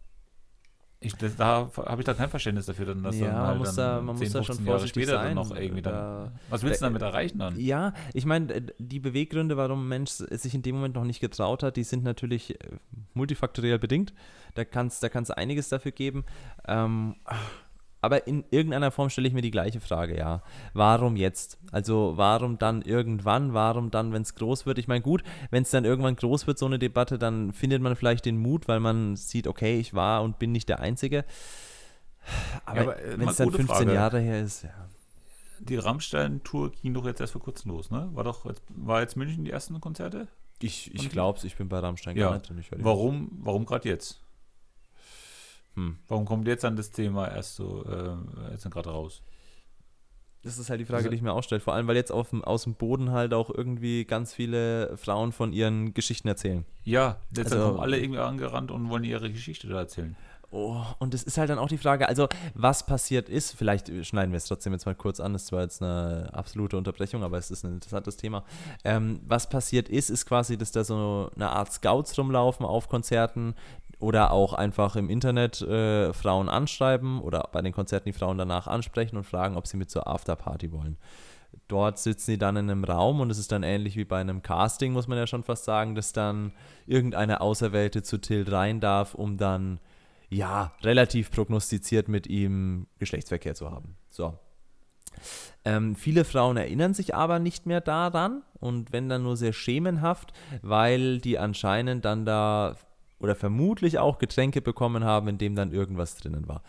[1.04, 3.58] ich, das, da habe ich da kein Verständnis dafür, dann, dass Ja, dann man halt
[3.58, 5.56] muss dann da- man muss 10, da schon 15 Jahre vorsichtig später sein, dann noch
[5.56, 5.94] irgendwie dann.
[5.94, 7.60] da- was willst du da- damit erreichen dann?
[7.60, 11.20] Ja, ich meine, äh, die Beweggründe, warum ein Mensch sich in dem Moment noch nicht
[11.20, 12.68] getraut hat, die sind natürlich äh,
[13.16, 14.14] multifaktoriell bedingt.
[14.54, 16.24] Da kann es da kann's einiges dafür geben.
[16.68, 17.16] Ähm,
[18.02, 20.42] aber in irgendeiner Form stelle ich mir die gleiche Frage, ja.
[20.74, 21.60] Warum jetzt?
[21.72, 23.54] Also warum dann irgendwann?
[23.54, 24.80] Warum dann, wenn es groß wird?
[24.80, 27.96] Ich meine, gut, wenn es dann irgendwann groß wird, so eine Debatte, dann findet man
[27.96, 31.26] vielleicht den Mut, weil man sieht, okay, ich war und bin nicht der Einzige.
[32.66, 33.94] Aber, aber, äh, wenn es dann gute 15 Frage.
[33.94, 34.90] Jahre her ist, ja.
[35.60, 38.10] Die Rammstein-Tour ging doch jetzt erst vor kurzem los, ne?
[38.14, 40.28] War doch, jetzt, war jetzt München die ersten Konzerte?
[40.60, 42.30] Ich, ich glaube es, ich bin bei Rammstein Ja.
[42.30, 42.80] gar nicht drin.
[42.84, 44.22] Warum, warum gerade jetzt?
[45.76, 45.98] Hm.
[46.08, 49.22] Warum kommt jetzt dann das Thema erst so, äh, jetzt gerade raus?
[50.44, 51.62] Das ist halt die Frage, Also- die ich mir auch stelle.
[51.62, 55.32] Vor allem, weil jetzt auf dem, aus dem Boden halt auch irgendwie ganz viele Frauen
[55.32, 56.66] von ihren Geschichten erzählen.
[56.84, 60.16] Ja, jetzt Also- kommen alle irgendwie angerannt und wollen ihre Geschichte da erzählen.
[60.54, 64.34] Oh, und es ist halt dann auch die Frage, also was passiert ist, vielleicht schneiden
[64.34, 67.52] wir es trotzdem jetzt mal kurz an, das war jetzt eine absolute Unterbrechung, aber es
[67.52, 68.44] ist ein interessantes Thema.
[68.84, 73.56] Ähm, was passiert ist, ist quasi, dass da so eine Art Scouts rumlaufen auf Konzerten
[74.02, 78.68] oder auch einfach im Internet äh, Frauen anschreiben oder bei den Konzerten die Frauen danach
[78.68, 80.98] ansprechen und fragen, ob sie mit zur Afterparty wollen.
[81.68, 84.42] Dort sitzen sie dann in einem Raum und es ist dann ähnlich wie bei einem
[84.42, 86.54] Casting, muss man ja schon fast sagen, dass dann
[86.88, 89.80] irgendeine Auserwählte zu Till rein darf, um dann
[90.30, 93.96] ja, relativ prognostiziert mit ihm Geschlechtsverkehr zu haben.
[94.10, 94.38] So.
[95.66, 100.32] Ähm, viele Frauen erinnern sich aber nicht mehr daran und wenn dann nur sehr schemenhaft,
[100.62, 102.76] weil die anscheinend dann da
[103.22, 106.64] oder vermutlich auch Getränke bekommen haben, in dem dann irgendwas drinnen war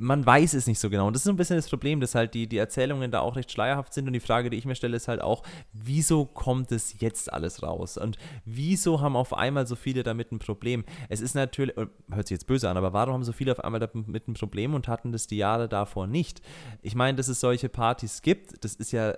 [0.00, 1.06] man weiß es nicht so genau.
[1.06, 3.36] Und das ist so ein bisschen das Problem, dass halt die, die Erzählungen da auch
[3.36, 4.06] recht schleierhaft sind.
[4.06, 5.42] Und die Frage, die ich mir stelle, ist halt auch,
[5.74, 7.98] wieso kommt es jetzt alles raus?
[7.98, 10.84] Und wieso haben auf einmal so viele damit ein Problem?
[11.10, 13.62] Es ist natürlich, äh, hört sich jetzt böse an, aber warum haben so viele auf
[13.62, 16.40] einmal damit ein Problem und hatten das die Jahre davor nicht?
[16.80, 19.14] Ich meine, dass es solche Partys gibt, das ist ja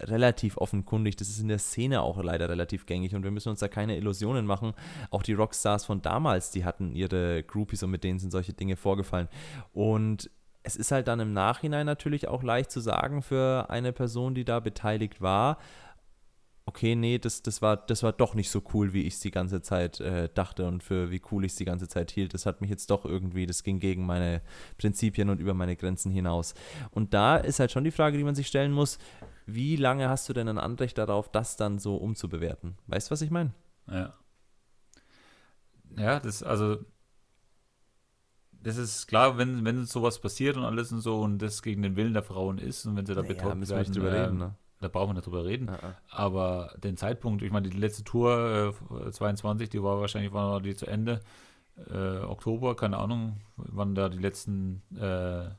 [0.00, 1.16] relativ offenkundig.
[1.16, 3.96] Das ist in der Szene auch leider relativ gängig und wir müssen uns da keine
[3.96, 4.72] Illusionen machen.
[5.10, 8.76] Auch die Rockstars von damals, die hatten ihre Groupies und mit denen sind solche Dinge
[8.76, 9.28] vorgefallen.
[9.72, 10.30] Und
[10.62, 14.44] es ist halt dann im Nachhinein natürlich auch leicht zu sagen für eine Person, die
[14.44, 15.58] da beteiligt war,
[16.66, 19.30] okay, nee, das, das, war, das war doch nicht so cool, wie ich es die
[19.30, 22.34] ganze Zeit äh, dachte und für wie cool ich es die ganze Zeit hielt.
[22.34, 24.42] Das hat mich jetzt doch irgendwie, das ging gegen meine
[24.76, 26.54] Prinzipien und über meine Grenzen hinaus.
[26.90, 28.98] Und da ist halt schon die Frage, die man sich stellen muss,
[29.46, 32.76] wie lange hast du denn ein Anrecht darauf, das dann so umzubewerten?
[32.88, 33.54] Weißt du, was ich meine?
[33.88, 34.14] Ja.
[35.96, 36.84] Ja, das, also,
[38.50, 41.94] das ist klar, wenn, wenn sowas passiert und alles und so und das gegen den
[41.94, 44.56] Willen der Frauen ist und wenn sie da naja, betäubt werden, drüber äh, reden, ne?
[44.80, 45.68] Da brauchen wir nicht drüber reden.
[45.68, 45.96] Ja.
[46.10, 48.74] Aber den Zeitpunkt, ich meine, die letzte Tour
[49.06, 51.20] äh, 22, die war wahrscheinlich war die zu Ende
[51.90, 55.50] äh, Oktober, keine Ahnung, wann da die letzten äh,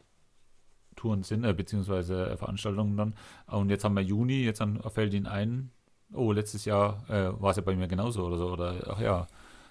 [0.96, 3.16] Touren sind, äh, beziehungsweise äh, Veranstaltungen dann.
[3.48, 5.72] Und jetzt haben wir Juni, jetzt dann fällt ihnen ein,
[6.14, 9.28] oh, letztes Jahr äh, war es ja bei mir genauso oder so, oder ach ja.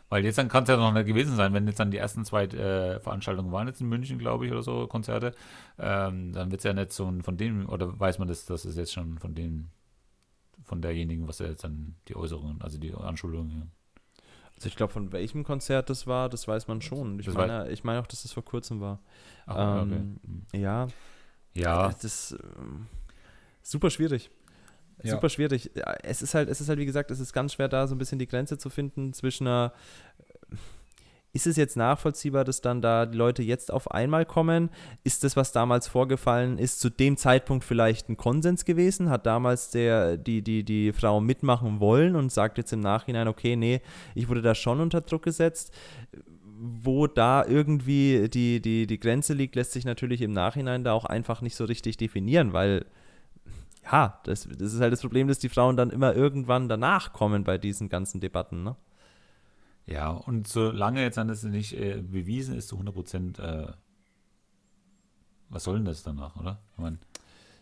[0.08, 2.24] Weil jetzt dann kann es ja noch nicht gewesen sein, wenn jetzt dann die ersten
[2.24, 5.34] zwei äh, Veranstaltungen waren, jetzt in München, glaube ich, oder so, Konzerte,
[5.78, 8.76] ähm, dann wird es ja nicht so von dem, oder weiß man das, das ist
[8.76, 9.68] jetzt schon von dem,
[10.62, 13.72] von derjenigen, was er jetzt dann die Äußerungen, also die Anschuldigungen.
[14.54, 17.18] Also ich glaube, von welchem Konzert das war, das weiß man schon.
[17.18, 19.00] Ich meine, ich meine auch, dass das vor kurzem war.
[19.46, 20.18] Ach, ähm,
[20.52, 20.60] okay.
[20.60, 20.86] Ja,
[21.52, 21.88] ja.
[21.88, 22.38] Das ist äh,
[23.62, 24.30] super schwierig.
[25.02, 25.12] Ja.
[25.12, 25.70] Super schwierig.
[26.02, 27.98] Es ist halt, es ist halt, wie gesagt, es ist ganz schwer, da so ein
[27.98, 29.72] bisschen die Grenze zu finden zwischen einer.
[31.32, 34.70] Ist es jetzt nachvollziehbar, dass dann da die Leute jetzt auf einmal kommen?
[35.04, 39.10] Ist das, was damals vorgefallen ist, zu dem Zeitpunkt vielleicht ein Konsens gewesen?
[39.10, 43.54] Hat damals der, die, die, die Frau mitmachen wollen und sagt jetzt im Nachhinein, okay,
[43.54, 43.82] nee,
[44.14, 45.74] ich wurde da schon unter Druck gesetzt?
[46.58, 51.04] wo da irgendwie die, die, die Grenze liegt, lässt sich natürlich im Nachhinein da auch
[51.04, 52.86] einfach nicht so richtig definieren, weil
[53.90, 57.44] ja, das, das ist halt das Problem, dass die Frauen dann immer irgendwann danach kommen
[57.44, 58.76] bei diesen ganzen Debatten, ne?
[59.86, 63.68] Ja, und solange jetzt dann das nicht äh, bewiesen ist zu 100 Prozent, äh,
[65.48, 66.60] was soll denn das danach, oder?
[66.72, 66.98] Ich, mein,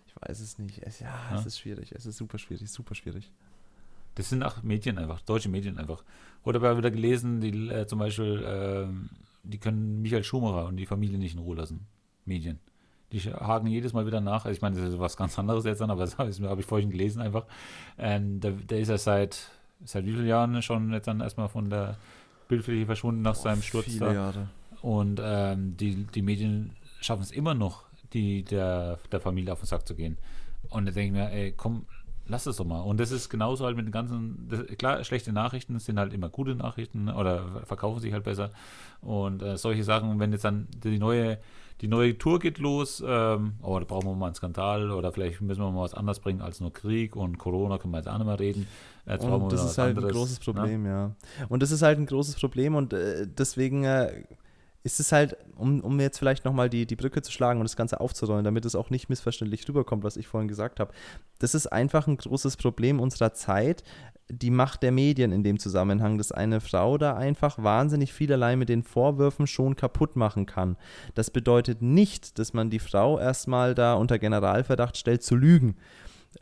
[0.06, 0.82] ich weiß es nicht.
[0.82, 1.92] Es, ja, ja, es ist schwierig.
[1.92, 3.30] Es ist super schwierig, super schwierig.
[4.14, 6.02] Das sind auch Medien einfach, deutsche Medien einfach.
[6.44, 8.86] Oder habe wieder gelesen, die äh, zum Beispiel, äh,
[9.42, 11.86] die können Michael Schumacher und die Familie nicht in Ruhe lassen.
[12.24, 12.58] Medien.
[13.14, 14.44] Die haken jedes Mal wieder nach.
[14.44, 16.66] Also ich meine, das ist was ganz anderes jetzt dann, aber das habe hab ich
[16.66, 17.46] vorhin gelesen einfach.
[17.96, 19.50] Ähm, der, der, ist ja seit,
[19.84, 21.96] seit wie vielen Jahren schon jetzt dann erstmal von der
[22.48, 23.86] Bildfläche verschwunden nach oh, seinem Sturz.
[23.86, 24.12] Viele da.
[24.12, 24.48] Jahre.
[24.82, 29.66] Und ähm, die, die Medien schaffen es immer noch, die, der, der Familie auf den
[29.66, 30.18] Sack zu gehen.
[30.70, 31.86] Und da denke ich mir, ey, komm,
[32.26, 32.80] lass es doch mal.
[32.80, 36.28] Und das ist genauso halt mit den ganzen, das, klar, schlechte Nachrichten sind halt immer
[36.28, 38.50] gute Nachrichten oder verkaufen sich halt besser.
[39.00, 41.38] Und äh, solche Sachen, wenn jetzt dann die neue,
[41.80, 45.40] die neue Tour geht los, ähm, oh, da brauchen wir mal einen Skandal oder vielleicht
[45.40, 48.18] müssen wir mal was anderes bringen als nur Krieg und Corona, können wir jetzt auch
[48.18, 48.66] nicht mehr reden.
[49.06, 50.44] Jetzt und das ist halt anderes, ein großes ne?
[50.44, 50.92] Problem, ja.
[50.92, 51.46] ja.
[51.48, 54.24] Und das ist halt ein großes Problem und äh, deswegen äh,
[54.84, 57.76] ist es halt, um, um jetzt vielleicht nochmal die, die Brücke zu schlagen und das
[57.76, 60.92] Ganze aufzurollen, damit es auch nicht missverständlich rüberkommt, was ich vorhin gesagt habe.
[61.38, 63.82] Das ist einfach ein großes Problem unserer Zeit,
[64.28, 68.68] die Macht der Medien in dem Zusammenhang, dass eine Frau da einfach wahnsinnig vielerlei mit
[68.68, 70.76] den Vorwürfen schon kaputt machen kann.
[71.14, 75.76] Das bedeutet nicht, dass man die Frau erstmal da unter Generalverdacht stellt zu lügen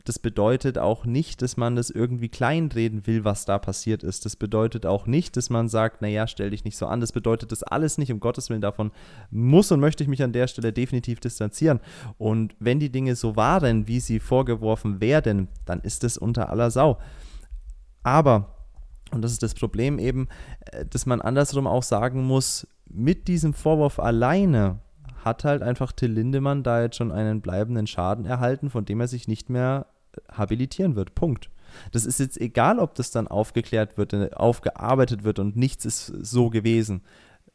[0.05, 4.25] das bedeutet auch nicht, dass man das irgendwie kleinreden will, was da passiert ist.
[4.25, 6.99] Das bedeutet auch nicht, dass man sagt, naja, stell dich nicht so an.
[6.99, 8.91] Das bedeutet das alles nicht, um Gottes Willen davon
[9.31, 11.79] muss und möchte ich mich an der Stelle definitiv distanzieren.
[12.17, 16.71] Und wenn die Dinge so waren, wie sie vorgeworfen werden, dann ist es unter aller
[16.71, 16.97] Sau.
[18.03, 18.55] Aber,
[19.11, 20.27] und das ist das Problem eben,
[20.71, 24.79] äh, dass man andersrum auch sagen muss, mit diesem Vorwurf alleine
[25.23, 29.07] hat halt einfach Till Lindemann da jetzt schon einen bleibenden Schaden erhalten, von dem er
[29.07, 29.87] sich nicht mehr
[30.31, 31.15] habilitieren wird.
[31.15, 31.49] Punkt.
[31.91, 36.05] Das ist jetzt egal, ob das dann aufgeklärt wird, äh, aufgearbeitet wird und nichts ist
[36.05, 37.01] so gewesen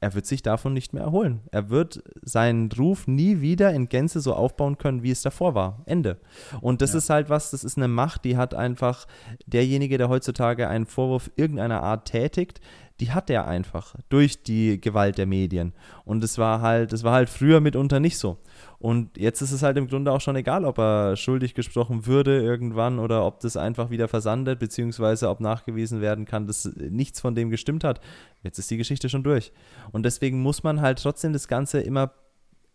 [0.01, 1.41] er wird sich davon nicht mehr erholen.
[1.51, 5.83] Er wird seinen Ruf nie wieder in Gänze so aufbauen können, wie es davor war.
[5.87, 6.19] Ende.
[6.61, 6.99] Und das ja.
[6.99, 9.07] ist halt was, das ist eine Macht, die hat einfach
[9.47, 12.61] derjenige, der heutzutage einen Vorwurf irgendeiner Art tätigt,
[13.01, 15.73] die hat er einfach durch die Gewalt der Medien.
[16.05, 18.39] Und es war halt, es war halt früher mitunter nicht so.
[18.81, 22.41] Und jetzt ist es halt im Grunde auch schon egal, ob er schuldig gesprochen würde
[22.41, 27.35] irgendwann oder ob das einfach wieder versandet, beziehungsweise ob nachgewiesen werden kann, dass nichts von
[27.35, 28.01] dem gestimmt hat.
[28.45, 29.53] Jetzt ist die Geschichte schon durch.
[29.91, 32.13] Und deswegen muss man halt trotzdem das Ganze immer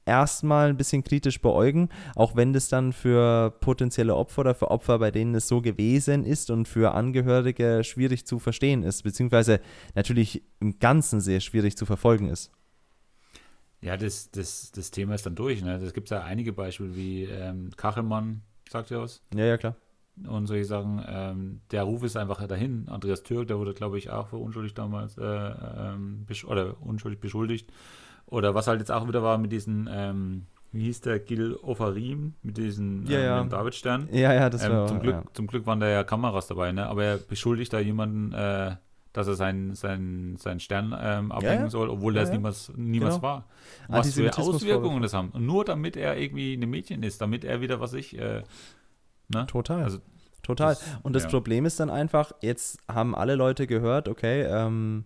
[0.05, 4.99] erstmal ein bisschen kritisch beäugen, auch wenn das dann für potenzielle Opfer oder für Opfer,
[4.99, 9.61] bei denen es so gewesen ist und für Angehörige schwierig zu verstehen ist, beziehungsweise
[9.95, 12.51] natürlich im Ganzen sehr schwierig zu verfolgen ist.
[13.83, 15.61] Ja, das, das, das Thema ist dann durch.
[15.61, 15.77] Ne?
[15.77, 19.21] Das gibt es ja einige Beispiele, wie ähm, Kachelmann, sagt ihr was?
[19.35, 19.75] Ja, ja, klar.
[20.25, 21.03] Und solche Sachen.
[21.05, 22.87] Ähm, der Ruf ist einfach dahin.
[22.87, 27.71] Andreas Türk, der wurde, glaube ich, auch für unschuldig damals äh, ähm, oder unschuldig beschuldigt.
[28.25, 32.35] Oder was halt jetzt auch wieder war mit diesen, ähm, wie hieß der, Gil Ofarim,
[32.41, 33.43] mit diesen ja, ja.
[33.43, 34.07] Davidstern.
[34.11, 35.23] Ja, ja, das ähm, war zum Glück, ja.
[35.33, 36.87] zum Glück waren da ja Kameras dabei, ne?
[36.87, 38.75] Aber er beschuldigt da jemanden, äh,
[39.13, 41.69] dass er seinen, seinen, seinen Stern ähm, abhängen ja, ja.
[41.69, 43.23] soll, obwohl ja, das niemals, niemals genau.
[43.23, 43.45] war.
[43.87, 45.29] Was für Auswirkungen das haben.
[45.29, 48.17] Und nur damit er irgendwie ein Mädchen ist, damit er wieder, was ich.
[48.17, 48.43] Äh,
[49.29, 49.45] ne?
[49.47, 49.83] Total.
[49.83, 49.99] Also,
[50.41, 50.73] Total.
[50.73, 55.05] Das, und das Problem ist dann einfach, jetzt haben alle Leute gehört, okay, ähm,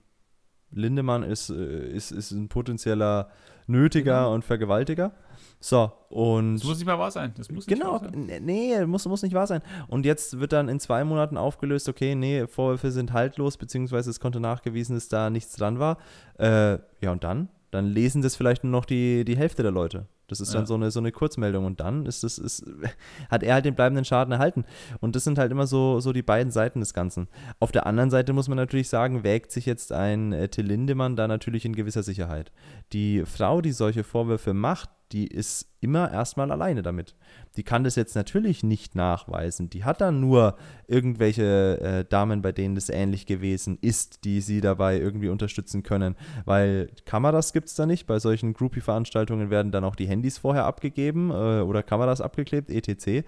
[0.71, 3.29] Lindemann ist, äh, ist, ist ein potenzieller
[3.67, 4.33] Nötiger genau.
[4.33, 5.11] und Vergewaltiger.
[5.59, 6.55] So, und.
[6.57, 7.33] Das muss nicht mal wahr sein.
[7.35, 8.29] Das muss nicht genau, wahr sein.
[8.43, 9.61] nee, muss, muss nicht wahr sein.
[9.87, 14.19] Und jetzt wird dann in zwei Monaten aufgelöst, okay, nee, Vorwürfe sind haltlos, beziehungsweise es
[14.19, 15.97] konnte nachgewiesen, dass da nichts dran war.
[16.37, 17.49] Äh, ja, und dann?
[17.71, 20.07] Dann lesen das vielleicht nur noch die, die Hälfte der Leute.
[20.27, 22.65] Das ist dann so, eine, so eine Kurzmeldung und dann ist das, ist,
[23.29, 24.65] hat er halt den bleibenden Schaden erhalten.
[24.99, 27.29] Und das sind halt immer so, so die beiden Seiten des Ganzen.
[27.59, 31.15] Auf der anderen Seite muss man natürlich sagen, wägt sich jetzt ein äh, Till Lindemann
[31.15, 32.51] da natürlich in gewisser Sicherheit.
[32.91, 37.15] Die Frau, die solche Vorwürfe macht, die ist immer erstmal alleine damit.
[37.55, 39.69] Die kann das jetzt natürlich nicht nachweisen.
[39.69, 44.59] Die hat dann nur irgendwelche äh, Damen, bei denen das ähnlich gewesen ist, die sie
[44.59, 46.15] dabei irgendwie unterstützen können.
[46.45, 48.05] Weil Kameras gibt es da nicht.
[48.05, 53.25] Bei solchen Groupie-Veranstaltungen werden dann auch die Handys vorher abgegeben äh, oder Kameras abgeklebt, etc.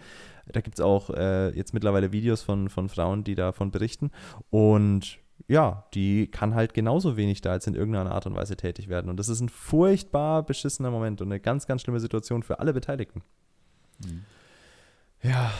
[0.51, 4.11] Da gibt es auch äh, jetzt mittlerweile Videos von, von Frauen, die davon berichten.
[4.49, 8.87] Und ja, die kann halt genauso wenig da jetzt in irgendeiner Art und Weise tätig
[8.87, 9.09] werden.
[9.09, 12.73] Und das ist ein furchtbar beschissener Moment und eine ganz, ganz schlimme Situation für alle
[12.73, 13.23] Beteiligten.
[14.05, 14.23] Mhm.
[15.21, 15.51] Ja.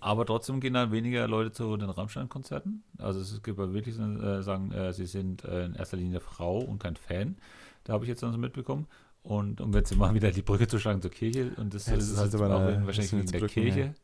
[0.00, 2.82] Aber trotzdem gehen dann weniger Leute zu den Rammstein-Konzerten.
[2.98, 6.58] Also es gibt ja wirklich äh, sagen, äh, sie sind äh, in erster Linie Frau
[6.58, 7.36] und kein Fan.
[7.84, 8.86] Da habe ich jetzt dann so mitbekommen.
[9.22, 12.08] Und um jetzt mal wieder die Brücke zu schlagen zur Kirche, und das, ja, das
[12.08, 13.94] ist, halt aber auch eine, wahrscheinlich in der Brücken, Kirche.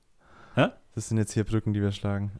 [0.54, 0.74] Ja.
[0.96, 2.32] Das sind jetzt hier Brücken, die wir schlagen.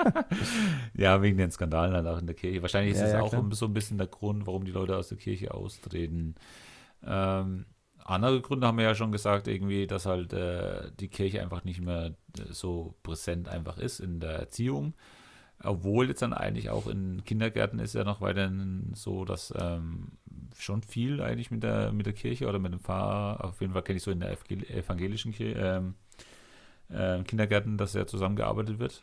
[0.94, 2.62] ja, wegen den Skandalen halt auch in der Kirche.
[2.62, 3.46] Wahrscheinlich ist ja, das ja, auch klar.
[3.52, 6.36] so ein bisschen der Grund, warum die Leute aus der Kirche austreten.
[7.04, 7.66] Ähm,
[8.02, 11.82] andere Gründe haben wir ja schon gesagt, irgendwie, dass halt äh, die Kirche einfach nicht
[11.82, 12.14] mehr
[12.48, 14.94] so präsent einfach ist in der Erziehung.
[15.62, 20.12] Obwohl jetzt dann eigentlich auch in Kindergärten ist ja noch weiterhin so, dass ähm,
[20.56, 23.82] schon viel eigentlich mit der, mit der Kirche oder mit dem Pfarrer, auf jeden Fall
[23.82, 24.34] kenne ich so in der
[24.70, 25.94] evangelischen Kirche, ähm,
[26.88, 29.02] äh, Kindergärten, dass ja zusammengearbeitet wird.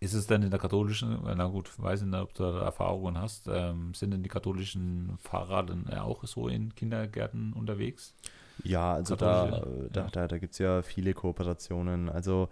[0.00, 3.48] Ist es denn in der katholischen, na gut, weiß nicht, ob du da Erfahrungen hast,
[3.52, 8.14] ähm, sind denn die katholischen Pfarrer dann auch so in Kindergärten unterwegs?
[8.62, 9.46] Ja, also da,
[9.90, 10.08] da, ja.
[10.10, 12.08] da, da gibt es ja viele Kooperationen.
[12.08, 12.48] Also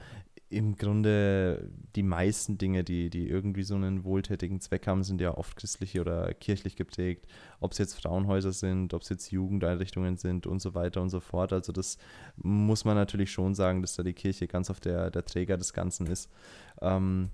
[0.49, 5.37] im Grunde die meisten Dinge, die, die irgendwie so einen wohltätigen Zweck haben, sind ja
[5.37, 7.27] oft christlich oder kirchlich geprägt.
[7.59, 11.21] Ob es jetzt Frauenhäuser sind, ob es jetzt Jugendeinrichtungen sind und so weiter und so
[11.21, 11.53] fort.
[11.53, 11.99] Also das
[12.37, 15.73] muss man natürlich schon sagen, dass da die Kirche ganz auf der, der Träger des
[15.73, 16.31] Ganzen ist.
[16.81, 17.31] Ähm,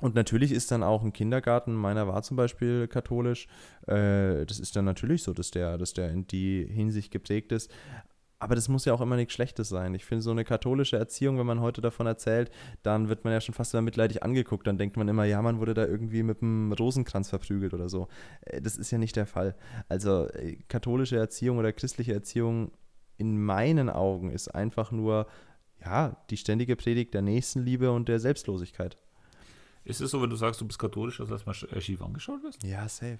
[0.00, 3.48] und natürlich ist dann auch ein Kindergarten, meiner war zum Beispiel katholisch,
[3.86, 7.70] äh, das ist dann natürlich so, dass der, dass der in die Hinsicht geprägt ist.
[8.40, 9.94] Aber das muss ja auch immer nichts Schlechtes sein.
[9.94, 13.40] Ich finde, so eine katholische Erziehung, wenn man heute davon erzählt, dann wird man ja
[13.40, 14.66] schon fast immer mitleidig angeguckt.
[14.66, 18.06] Dann denkt man immer, ja, man wurde da irgendwie mit einem Rosenkranz verprügelt oder so.
[18.42, 19.56] Äh, das ist ja nicht der Fall.
[19.88, 22.70] Also äh, katholische Erziehung oder christliche Erziehung
[23.16, 25.26] in meinen Augen ist einfach nur,
[25.84, 28.96] ja, die ständige Predigt der Nächstenliebe und der Selbstlosigkeit.
[29.84, 32.62] Ist es so, wenn du sagst, du bist katholisch, dass du erstmal schief angeschaut wirst?
[32.62, 33.18] Ja, safe.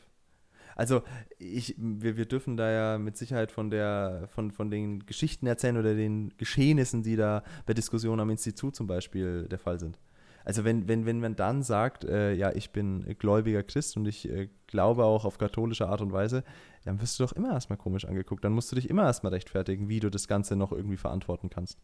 [0.79, 1.03] Also
[1.39, 5.77] ich, wir, wir dürfen da ja mit Sicherheit von, der, von, von den Geschichten erzählen
[5.77, 9.99] oder den Geschehnissen, die da bei Diskussionen am Institut zum Beispiel der Fall sind.
[10.45, 14.31] Also wenn, wenn, wenn man dann sagt, äh, ja, ich bin gläubiger Christ und ich
[14.31, 16.45] äh, glaube auch auf katholische Art und Weise,
[16.85, 18.45] dann wirst du doch immer erstmal komisch angeguckt.
[18.45, 21.81] Dann musst du dich immer erstmal rechtfertigen, wie du das Ganze noch irgendwie verantworten kannst.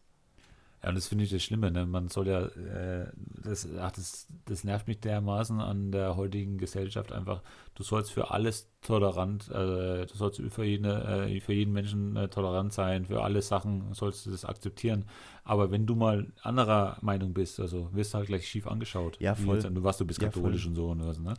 [0.85, 1.71] Ja, und das finde ich das Schlimme.
[1.71, 1.87] Ne?
[1.87, 3.07] Man soll ja, äh,
[3.43, 7.41] das, ach, das, das nervt mich dermaßen an der heutigen Gesellschaft einfach.
[7.73, 12.27] Du sollst für alles tolerant, äh, du sollst für, jede, äh, für jeden Menschen äh,
[12.27, 15.05] tolerant sein, für alle Sachen sollst du das akzeptieren.
[15.43, 19.17] Aber wenn du mal anderer Meinung bist, also wirst du halt gleich schief angeschaut.
[19.19, 19.57] Ja, voll.
[19.57, 21.33] Du was, du bist katholisch ja, und so und was, ne?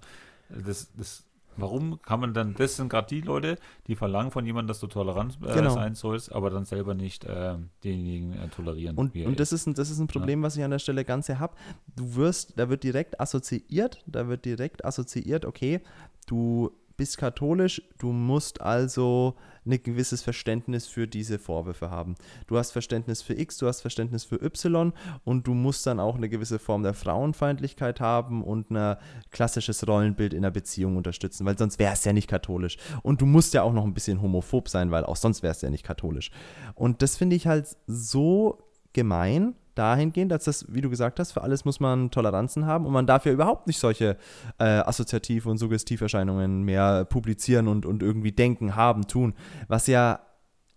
[0.48, 1.24] Das, das
[1.56, 4.86] Warum kann man dann, das sind gerade die Leute, die verlangen von jemandem, dass du
[4.86, 5.70] tolerant äh, genau.
[5.70, 8.96] sein sollst, aber dann selber nicht äh, denjenigen äh, tolerieren.
[8.96, 10.46] Und, und das, ist ein, das ist ein Problem, ja.
[10.46, 11.56] was ich an der Stelle ganz sehr habe.
[11.94, 15.80] Du wirst, da wird direkt assoziiert, da wird direkt assoziiert, okay,
[16.26, 19.35] du bist katholisch, du musst also
[19.66, 22.14] ein gewisses Verständnis für diese Vorwürfe haben.
[22.46, 24.92] Du hast Verständnis für X, du hast Verständnis für Y
[25.24, 28.96] und du musst dann auch eine gewisse Form der Frauenfeindlichkeit haben und ein
[29.30, 32.76] klassisches Rollenbild in der Beziehung unterstützen, weil sonst wäre es ja nicht katholisch.
[33.02, 35.62] Und du musst ja auch noch ein bisschen homophob sein, weil auch sonst wäre es
[35.62, 36.30] ja nicht katholisch.
[36.74, 38.59] Und das finde ich halt so
[38.92, 42.92] gemein, dahingehend, dass das, wie du gesagt hast, für alles muss man Toleranzen haben und
[42.92, 44.16] man darf ja überhaupt nicht solche
[44.58, 49.34] äh, Assoziativ- und Suggestiverscheinungen mehr publizieren und, und irgendwie denken, haben, tun,
[49.68, 50.20] was ja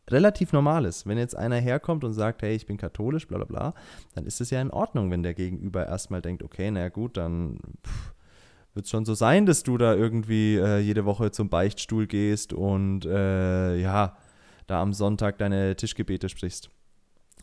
[0.10, 1.08] relativ normal ist.
[1.08, 3.74] Wenn jetzt einer herkommt und sagt, hey, ich bin katholisch, bla bla bla,
[4.16, 7.60] dann ist es ja in Ordnung, wenn der Gegenüber erstmal denkt, okay, naja gut, dann
[8.74, 12.54] wird es schon so sein, dass du da irgendwie äh, jede Woche zum Beichtstuhl gehst
[12.54, 14.18] und äh, ja,
[14.68, 16.70] da am Sonntag deine Tischgebete sprichst.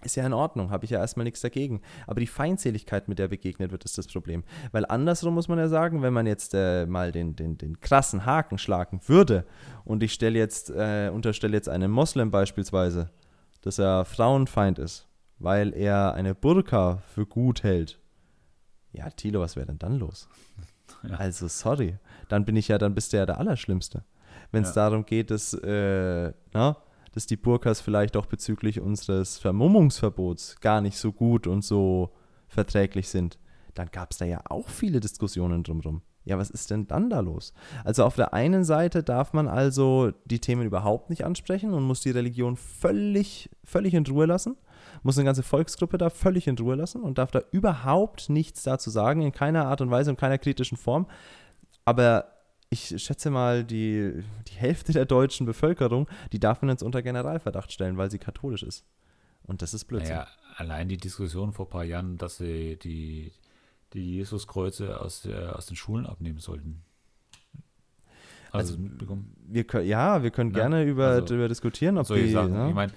[0.02, 1.80] Ist ja in Ordnung, habe ich ja erstmal nichts dagegen.
[2.06, 4.44] Aber die Feindseligkeit, mit der begegnet wird, ist das Problem.
[4.70, 8.26] Weil andersrum muss man ja sagen, wenn man jetzt äh, mal den, den, den krassen
[8.26, 9.46] Haken schlagen würde
[9.84, 13.10] und ich stelle jetzt, äh, unterstelle jetzt einem Moslem beispielsweise,
[13.62, 17.98] dass er Frauenfeind ist, weil er eine Burka für gut hält.
[18.92, 20.28] Ja, Tilo, was wäre denn dann los?
[21.02, 21.16] Ja.
[21.16, 21.98] Also, sorry.
[22.28, 24.04] Dann bin ich ja, dann bist du ja der Allerschlimmste.
[24.50, 24.88] Wenn es ja.
[24.88, 26.76] darum geht, dass, äh, na,
[27.16, 32.10] dass die Burkas vielleicht auch bezüglich unseres Vermummungsverbots gar nicht so gut und so
[32.46, 33.38] verträglich sind,
[33.72, 36.02] dann gab es da ja auch viele Diskussionen drumherum.
[36.26, 37.54] Ja, was ist denn dann da los?
[37.84, 42.02] Also auf der einen Seite darf man also die Themen überhaupt nicht ansprechen und muss
[42.02, 44.58] die Religion völlig, völlig in Ruhe lassen,
[45.02, 48.90] muss eine ganze Volksgruppe da völlig in Ruhe lassen und darf da überhaupt nichts dazu
[48.90, 51.06] sagen, in keiner Art und Weise und keiner kritischen Form.
[51.86, 52.35] Aber
[52.68, 57.72] ich schätze mal, die, die Hälfte der deutschen Bevölkerung, die darf man jetzt unter Generalverdacht
[57.72, 58.84] stellen, weil sie katholisch ist.
[59.44, 60.16] Und das ist Blödsinn.
[60.16, 60.26] Naja,
[60.56, 63.32] allein die Diskussion vor ein paar Jahren, dass sie die,
[63.92, 66.82] die Jesuskreuze aus, der, aus den Schulen abnehmen sollten.
[68.50, 68.84] Also, also
[69.46, 72.68] wir können, ja, wir können ja, gerne über, also, darüber diskutieren, ob die, Sachen, ja.
[72.68, 72.92] ich meine,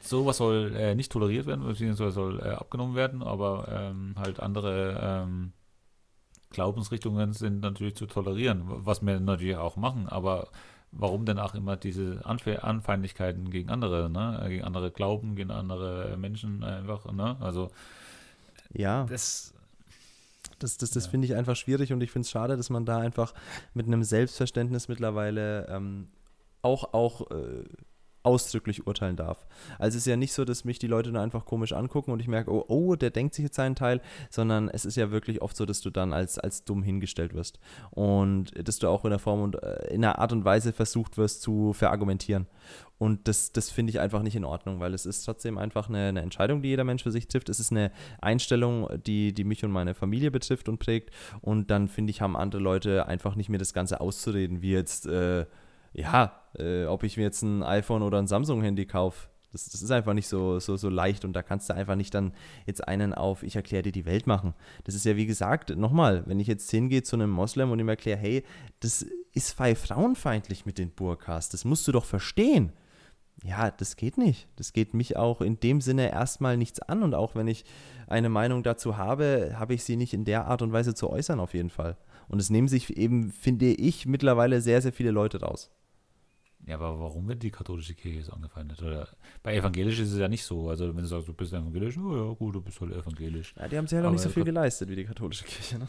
[0.00, 4.98] sowas soll äh, nicht toleriert werden, beziehungsweise soll äh, abgenommen werden, aber ähm, halt andere
[5.02, 5.52] ähm,
[6.50, 10.48] Glaubensrichtungen sind natürlich zu tolerieren, was wir natürlich auch machen, aber
[10.92, 14.44] warum denn auch immer diese Anf Anfeindlichkeiten gegen andere, ne?
[14.48, 17.36] gegen andere Glauben, gegen andere Menschen einfach, ne?
[17.40, 17.70] Also
[18.72, 19.04] ja.
[19.04, 19.54] Das,
[20.58, 21.10] das, das, das ja.
[21.10, 23.34] finde ich einfach schwierig und ich finde es schade, dass man da einfach
[23.74, 26.08] mit einem Selbstverständnis mittlerweile ähm,
[26.62, 27.64] auch, auch äh,
[28.22, 29.46] ausdrücklich urteilen darf.
[29.78, 32.20] Also es ist ja nicht so, dass mich die Leute nur einfach komisch angucken und
[32.20, 35.42] ich merke, oh, oh, der denkt sich jetzt seinen Teil, sondern es ist ja wirklich
[35.42, 37.58] oft so, dass du dann als, als dumm hingestellt wirst
[37.90, 41.16] und dass du auch in der Form und äh, in einer Art und Weise versucht
[41.16, 42.46] wirst zu verargumentieren.
[43.00, 46.08] Und das, das finde ich einfach nicht in Ordnung, weil es ist trotzdem einfach eine,
[46.08, 47.48] eine, Entscheidung, die jeder Mensch für sich trifft.
[47.48, 51.10] Es ist eine Einstellung, die, die mich und meine Familie betrifft und prägt.
[51.40, 55.06] Und dann finde ich, haben andere Leute einfach nicht mehr das Ganze auszureden, wie jetzt,
[55.06, 55.46] äh,
[55.92, 59.28] ja, äh, ob ich mir jetzt ein iPhone oder ein Samsung-Handy kaufe.
[59.52, 62.14] Das, das, ist einfach nicht so, so, so leicht und da kannst du einfach nicht
[62.14, 62.32] dann
[62.66, 64.54] jetzt einen auf, ich erkläre dir die Welt machen.
[64.84, 67.88] Das ist ja wie gesagt, nochmal, wenn ich jetzt hingehe zu einem Moslem und ihm
[67.88, 68.44] erkläre, hey,
[68.78, 72.72] das ist frauenfeindlich mit den Burkas, das musst du doch verstehen.
[73.42, 74.48] Ja, das geht nicht.
[74.56, 77.64] Das geht mich auch in dem Sinne erstmal nichts an und auch wenn ich
[78.06, 81.40] eine Meinung dazu habe, habe ich sie nicht in der Art und Weise zu äußern
[81.40, 81.96] auf jeden Fall.
[82.28, 85.70] Und es nehmen sich eben, finde ich, mittlerweile sehr, sehr viele Leute raus.
[86.66, 88.82] Ja, aber warum wird die katholische Kirche so angefeindet?
[88.82, 89.08] Oder
[89.42, 90.68] bei evangelisch ist es ja nicht so.
[90.68, 93.54] Also wenn du sagst, du bist evangelisch, oh ja, gut, du bist halt evangelisch.
[93.58, 95.78] Ja, die haben sich halt auch nicht so viel geleistet wie die katholische Kirche.
[95.78, 95.88] Ne?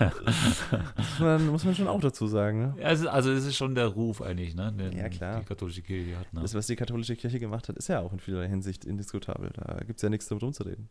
[0.00, 0.12] ja.
[0.96, 2.58] muss, man, muss man schon auch dazu sagen.
[2.58, 2.74] Ne?
[2.80, 4.72] Ja, also, also es ist schon der Ruf eigentlich, ne?
[4.72, 5.40] Den ja, klar.
[5.40, 6.32] Die katholische Kirche hat.
[6.32, 6.40] Ne?
[6.40, 9.50] Das, was die katholische Kirche gemacht hat, ist ja auch in vielerlei Hinsicht indiskutabel.
[9.54, 10.88] Da gibt es ja nichts drum zu reden.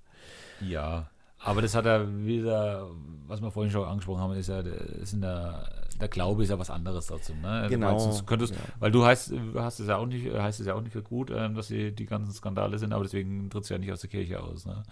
[0.61, 1.09] Ja,
[1.39, 2.87] aber das hat ja wieder,
[3.27, 5.69] was wir vorhin schon angesprochen haben, ist ja, ist in der,
[5.99, 7.33] der Glaube ist ja was anderes dazu.
[7.35, 7.67] Ne?
[7.69, 7.97] Genau.
[8.17, 8.61] Du könntest, ja.
[8.79, 11.31] Weil du heißt, hast es ja auch nicht, heißt es ja auch nicht für gut,
[11.31, 14.09] ähm, dass sie die ganzen Skandale sind, aber deswegen trittst du ja nicht aus der
[14.09, 14.65] Kirche aus.
[14.65, 14.83] Ne?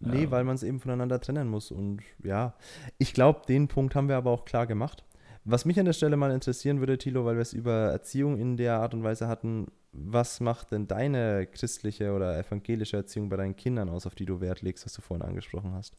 [0.00, 0.30] Nee, Ja.
[0.30, 1.70] weil man es eben voneinander trennen muss.
[1.70, 2.54] Und ja,
[2.98, 5.04] ich glaube, den Punkt haben wir aber auch klar gemacht.
[5.50, 8.56] Was mich an der Stelle mal interessieren würde, Thilo, weil wir es über Erziehung in
[8.56, 13.56] der Art und Weise hatten, was macht denn deine christliche oder evangelische Erziehung bei deinen
[13.56, 15.96] Kindern aus, auf die du Wert legst, was du vorhin angesprochen hast?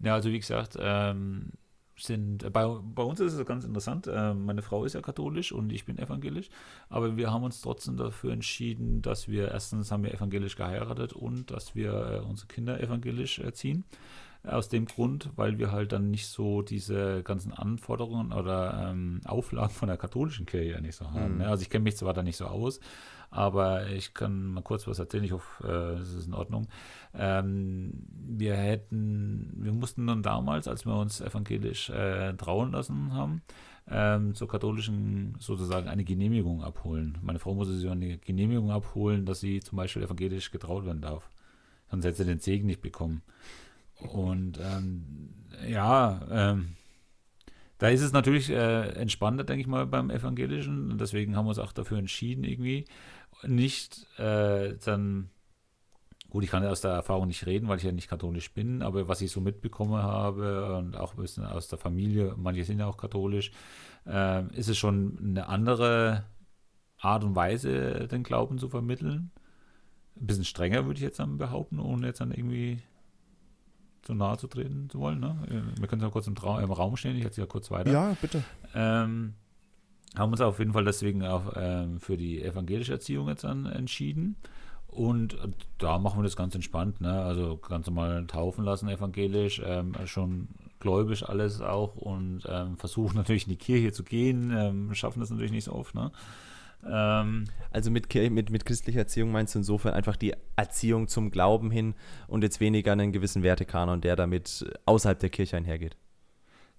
[0.00, 1.52] Ja, also wie gesagt, ähm,
[1.96, 4.06] sind bei, bei uns ist es ganz interessant.
[4.12, 6.50] Ähm, meine Frau ist ja katholisch und ich bin evangelisch,
[6.90, 11.50] aber wir haben uns trotzdem dafür entschieden, dass wir erstens haben wir evangelisch geheiratet und
[11.50, 13.84] dass wir äh, unsere Kinder evangelisch erziehen.
[14.44, 19.70] Aus dem Grund, weil wir halt dann nicht so diese ganzen Anforderungen oder ähm, Auflagen
[19.70, 21.34] von der katholischen Kirche ja nicht so haben.
[21.34, 21.38] Mhm.
[21.38, 21.48] Ne?
[21.48, 22.80] Also ich kenne mich zwar da nicht so aus,
[23.30, 25.24] aber ich kann mal kurz was erzählen.
[25.24, 26.68] Ich hoffe, äh, es ist in Ordnung.
[27.14, 33.42] Ähm, wir hätten, wir mussten dann damals, als wir uns evangelisch äh, trauen lassen haben,
[33.90, 37.18] ähm, zur katholischen sozusagen eine Genehmigung abholen.
[37.22, 41.28] Meine Frau musste sich eine Genehmigung abholen, dass sie zum Beispiel evangelisch getraut werden darf.
[41.90, 43.22] Sonst hätte sie den Segen nicht bekommen.
[44.00, 45.34] Und ähm,
[45.66, 46.76] ja, ähm,
[47.78, 50.90] da ist es natürlich äh, entspannter, denke ich mal, beim Evangelischen.
[50.90, 52.86] Und deswegen haben wir uns auch dafür entschieden, irgendwie
[53.44, 55.30] nicht äh, dann,
[56.30, 59.06] gut, ich kann aus der Erfahrung nicht reden, weil ich ja nicht katholisch bin, aber
[59.06, 62.86] was ich so mitbekommen habe und auch ein bisschen aus der Familie, manche sind ja
[62.86, 63.52] auch katholisch,
[64.06, 66.24] äh, ist es schon eine andere
[66.98, 69.30] Art und Weise, den Glauben zu vermitteln.
[70.20, 72.82] Ein bisschen strenger, würde ich jetzt dann behaupten, ohne jetzt dann irgendwie
[74.08, 75.20] zu nahe zu treten zu wollen.
[75.20, 75.36] Ne?
[75.78, 77.92] Wir können ja kurz im, Trau im Raum stehen, ich erzähle ja kurz weiter.
[77.92, 78.42] Ja, bitte.
[78.74, 79.34] Ähm,
[80.16, 84.36] haben uns auf jeden Fall deswegen auch ähm, für die evangelische Erziehung jetzt dann entschieden.
[84.86, 87.20] Und äh, da machen wir das ganz entspannt, ne?
[87.20, 90.48] Also ganz normal taufen lassen, evangelisch, ähm, schon
[90.80, 95.28] gläubisch alles auch und ähm, versuchen natürlich in die Kirche zu gehen, ähm, schaffen das
[95.28, 96.12] natürlich nicht so oft, ne?
[96.86, 101.70] Ähm, Also mit, mit, mit christlicher Erziehung meinst du insofern einfach die Erziehung zum Glauben
[101.70, 101.94] hin
[102.28, 105.96] und jetzt weniger einen gewissen Wertekanon, der damit außerhalb der Kirche einhergeht.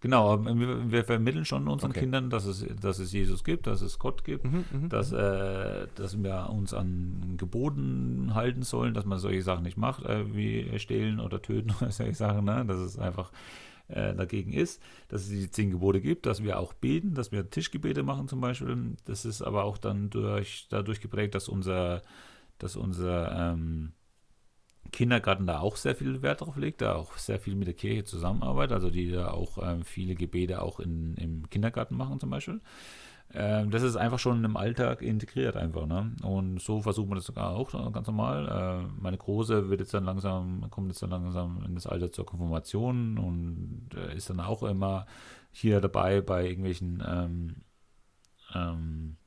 [0.02, 2.00] genau, wir, wir vermitteln schon unseren Okay.
[2.02, 5.88] Kindern, dass es, dass es Jesus gibt, dass es Gott gibt, Mhm, mhm, dass, äh,
[5.96, 10.80] dass wir uns an Geboten halten sollen, dass man solche Sachen nicht macht, äh, wie
[10.80, 12.64] stehlen oder töten oder solche Sachen, ne?
[12.66, 13.32] dass es einfach
[13.90, 17.50] äh, dagegen ist, dass es die zehn Gebote gibt, dass wir auch beten, dass wir
[17.50, 18.96] Tischgebete machen zum Beispiel.
[19.06, 22.02] Das ist aber auch dann durch, dadurch geprägt, dass unser,
[22.58, 23.94] dass unser ähm,
[24.92, 28.04] Kindergarten da auch sehr viel Wert drauf legt, da auch sehr viel mit der Kirche
[28.04, 32.62] zusammenarbeitet, also die da auch ähm, viele Gebete auch in, im Kindergarten machen zum Beispiel.
[33.34, 36.16] Ähm, das ist einfach schon im Alltag integriert einfach, ne?
[36.24, 38.48] Und so versuchen wir das sogar auch äh, ganz normal.
[38.88, 42.26] Äh, meine Große wird jetzt dann langsam, kommt jetzt dann langsam in das Alter zur
[42.26, 45.06] Konfirmation und äh, ist dann auch immer
[45.52, 47.56] hier dabei bei irgendwelchen ähm,
[48.56, 49.18] ähm,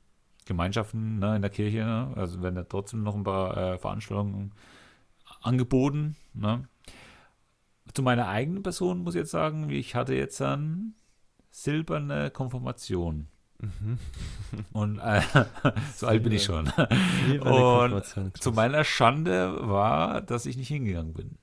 [0.45, 1.85] Gemeinschaften ne, in der Kirche.
[1.85, 2.11] Ne?
[2.15, 4.51] Also werden da trotzdem noch ein paar äh, Veranstaltungen
[5.41, 6.17] angeboten.
[6.33, 6.67] Ne?
[7.93, 10.95] Zu meiner eigenen Person muss ich jetzt sagen, ich hatte jetzt dann
[11.51, 13.27] silberne Konfirmation.
[13.63, 13.97] Mhm.
[14.73, 15.21] Und äh,
[15.95, 16.67] so alt bin ich schon.
[16.67, 21.37] Und Konfirmation, zu meiner Schande war, dass ich nicht hingegangen bin.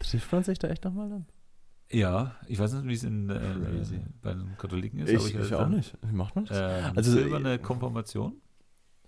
[0.00, 1.26] Trifft man sich da echt nochmal dann?
[1.90, 3.38] Ja, ich weiß nicht, wie es in, äh,
[4.22, 5.10] bei den Katholiken ist.
[5.10, 5.96] Ich, aber ich, hatte auch dann, nicht.
[6.02, 6.58] Wie macht man das?
[6.58, 8.34] Äh, Also, silberne Konfirmation.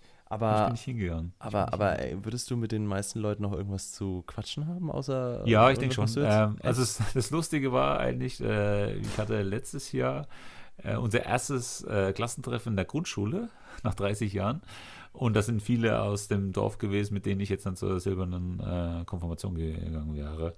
[0.01, 1.33] ich aber bin nicht hingegangen.
[1.35, 4.65] Ich aber, nicht aber ey, würdest du mit den meisten Leuten noch irgendwas zu quatschen
[4.67, 5.47] haben, außer.
[5.47, 6.07] Ja, ich denke schon.
[6.17, 10.27] Ähm, also es, das Lustige war eigentlich, äh, ich hatte letztes Jahr
[10.83, 13.49] äh, unser erstes äh, Klassentreffen in der Grundschule
[13.83, 14.61] nach 30 Jahren.
[15.13, 18.59] Und das sind viele aus dem Dorf gewesen, mit denen ich jetzt dann zur silbernen
[18.59, 20.55] äh, Konfirmation gegangen wäre.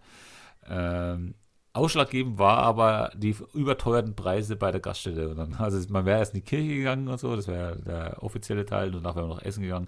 [0.67, 1.33] Ähm,
[1.73, 5.35] ausschlaggebend war aber die überteuerten Preise bei der Gaststätte.
[5.57, 8.91] Also man wäre erst in die Kirche gegangen und so, das wäre der offizielle Teil.
[8.91, 9.87] Danach wäre man noch essen gegangen.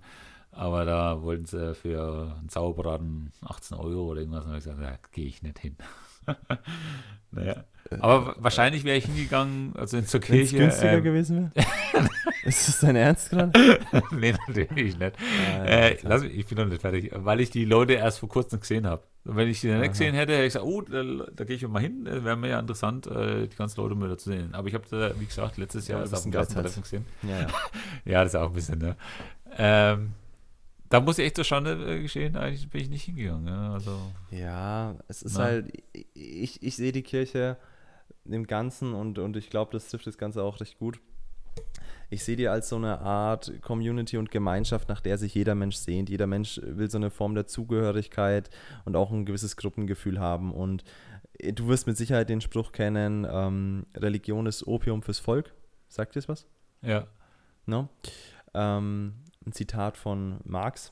[0.52, 4.46] Aber da wollten sie für einen Sauerbraten 18 Euro oder irgendwas.
[4.46, 5.76] Und ich gesagt, da gehe ich nicht hin.
[7.32, 7.64] naja.
[8.00, 10.58] Aber wa- wahrscheinlich wäre ich hingegangen, also zur Äh, Wenn's Kirche.
[10.58, 11.68] günstiger ähm, gewesen wäre?
[12.44, 13.80] Ist das dein Ernst gerade?
[14.12, 15.16] nee, natürlich nicht.
[15.38, 16.14] Ah, Äh, klar.
[16.14, 18.86] lass mich, ich bin noch nicht fertig, weil ich die Leute erst vor kurzem gesehen
[18.88, 19.04] habe.
[19.24, 19.80] Und Wenn ich die Aha.
[19.80, 21.04] nicht gesehen hätte, hätte ich gesagt, oh, da,
[21.34, 24.16] da gehe ich mal hin, äh, wäre mir ja interessant, äh, die ganzen Leute mal
[24.18, 24.54] zu sehen.
[24.56, 26.32] Aber ich habe, da, wie gesagt, letztes Ja, Jahr du erst auf ein dem.
[26.34, 27.06] Klassentreffen gesehen.
[27.24, 27.48] Ja, ja.
[28.06, 28.96] Ja, das ist auch ein bisschen, ne?
[29.58, 30.12] Ähm,
[31.00, 33.48] da muss ich echt zur Schande äh, geschehen, eigentlich bin ich nicht hingegangen.
[33.48, 33.98] Ja, also,
[34.32, 35.44] Ja, es ist Na.
[35.44, 35.72] halt,
[36.14, 37.58] ich, ich sehe die Kirche
[38.26, 41.00] im Ganzen und, und ich glaube, das trifft das Ganze auch recht gut.
[42.10, 45.76] Ich sehe die als so eine Art Community und Gemeinschaft, nach der sich jeder Mensch
[45.76, 46.10] sehnt.
[46.10, 48.50] Jeder Mensch will so eine Form der Zugehörigkeit
[48.86, 50.54] und auch ein gewisses Gruppengefühl haben.
[50.54, 50.84] Und
[51.40, 55.54] äh, du wirst mit Sicherheit den Spruch kennen, ähm, Religion ist Opium fürs Volk.
[55.88, 56.48] Sagt dir das was?
[56.82, 57.08] ja.
[57.68, 57.90] No?
[58.54, 59.16] Ähm,
[59.46, 60.92] ein Zitat von Marx.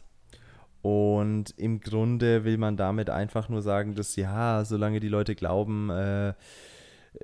[0.82, 5.90] Und im Grunde will man damit einfach nur sagen, dass ja, solange die Leute glauben,
[5.90, 6.34] äh,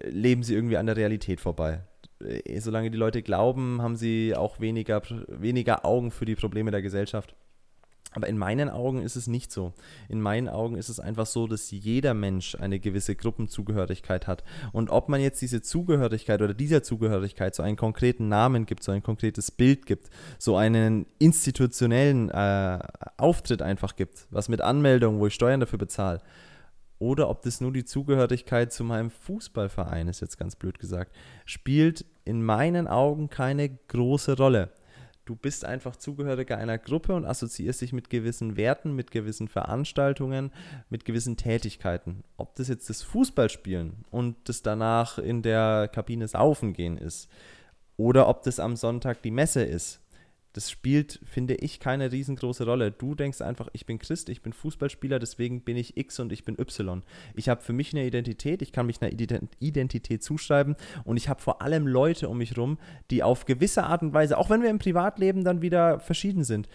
[0.03, 1.81] leben sie irgendwie an der Realität vorbei.
[2.23, 6.81] Äh, solange die Leute glauben, haben sie auch weniger, weniger Augen für die Probleme der
[6.81, 7.35] Gesellschaft.
[8.11, 9.73] Aber in meinen Augen ist es nicht so.
[10.07, 14.43] In meinen Augen ist es einfach so, dass jeder Mensch eine gewisse Gruppenzugehörigkeit hat.
[14.71, 18.91] Und ob man jetzt diese Zugehörigkeit oder dieser Zugehörigkeit so einen konkreten Namen gibt, so
[18.91, 22.79] ein konkretes Bild gibt, so einen institutionellen äh,
[23.17, 26.21] Auftritt einfach gibt, was mit Anmeldung, wo ich Steuern dafür bezahle,
[26.97, 32.05] oder ob das nur die Zugehörigkeit zu meinem Fußballverein ist, jetzt ganz blöd gesagt, spielt
[32.25, 34.71] in meinen Augen keine große Rolle.
[35.29, 40.51] Du bist einfach Zugehöriger einer Gruppe und assoziierst dich mit gewissen Werten, mit gewissen Veranstaltungen,
[40.89, 42.23] mit gewissen Tätigkeiten.
[42.35, 47.29] Ob das jetzt das Fußballspielen und das danach in der Kabine saufen gehen ist
[47.95, 50.01] oder ob das am Sonntag die Messe ist
[50.53, 52.91] das spielt, finde ich, keine riesengroße Rolle.
[52.91, 56.43] Du denkst einfach, ich bin Christ, ich bin Fußballspieler, deswegen bin ich X und ich
[56.43, 57.03] bin Y.
[57.35, 61.41] Ich habe für mich eine Identität, ich kann mich einer Identität zuschreiben und ich habe
[61.41, 62.79] vor allem Leute um mich rum,
[63.11, 66.67] die auf gewisse Art und Weise, auch wenn wir im Privatleben dann wieder verschieden sind,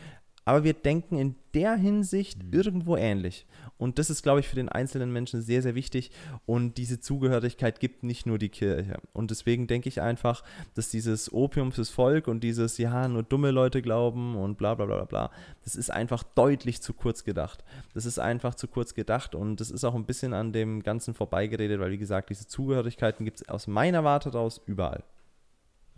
[0.45, 2.53] aber wir denken in der Hinsicht mhm.
[2.53, 3.47] irgendwo ähnlich.
[3.79, 6.11] Und das ist, glaube ich, für den einzelnen Menschen sehr, sehr wichtig.
[6.47, 8.99] Und diese Zugehörigkeit gibt nicht nur die Kirche.
[9.13, 10.43] Und deswegen denke ich einfach,
[10.75, 14.87] dass dieses Opium fürs Volk und dieses, ja, nur dumme Leute glauben und bla bla
[14.87, 15.31] bla bla,
[15.65, 17.65] das ist einfach deutlich zu kurz gedacht.
[17.95, 21.15] Das ist einfach zu kurz gedacht und das ist auch ein bisschen an dem Ganzen
[21.15, 25.05] vorbeigeredet, weil, wie gesagt, diese Zugehörigkeiten gibt es aus meiner Warte raus überall.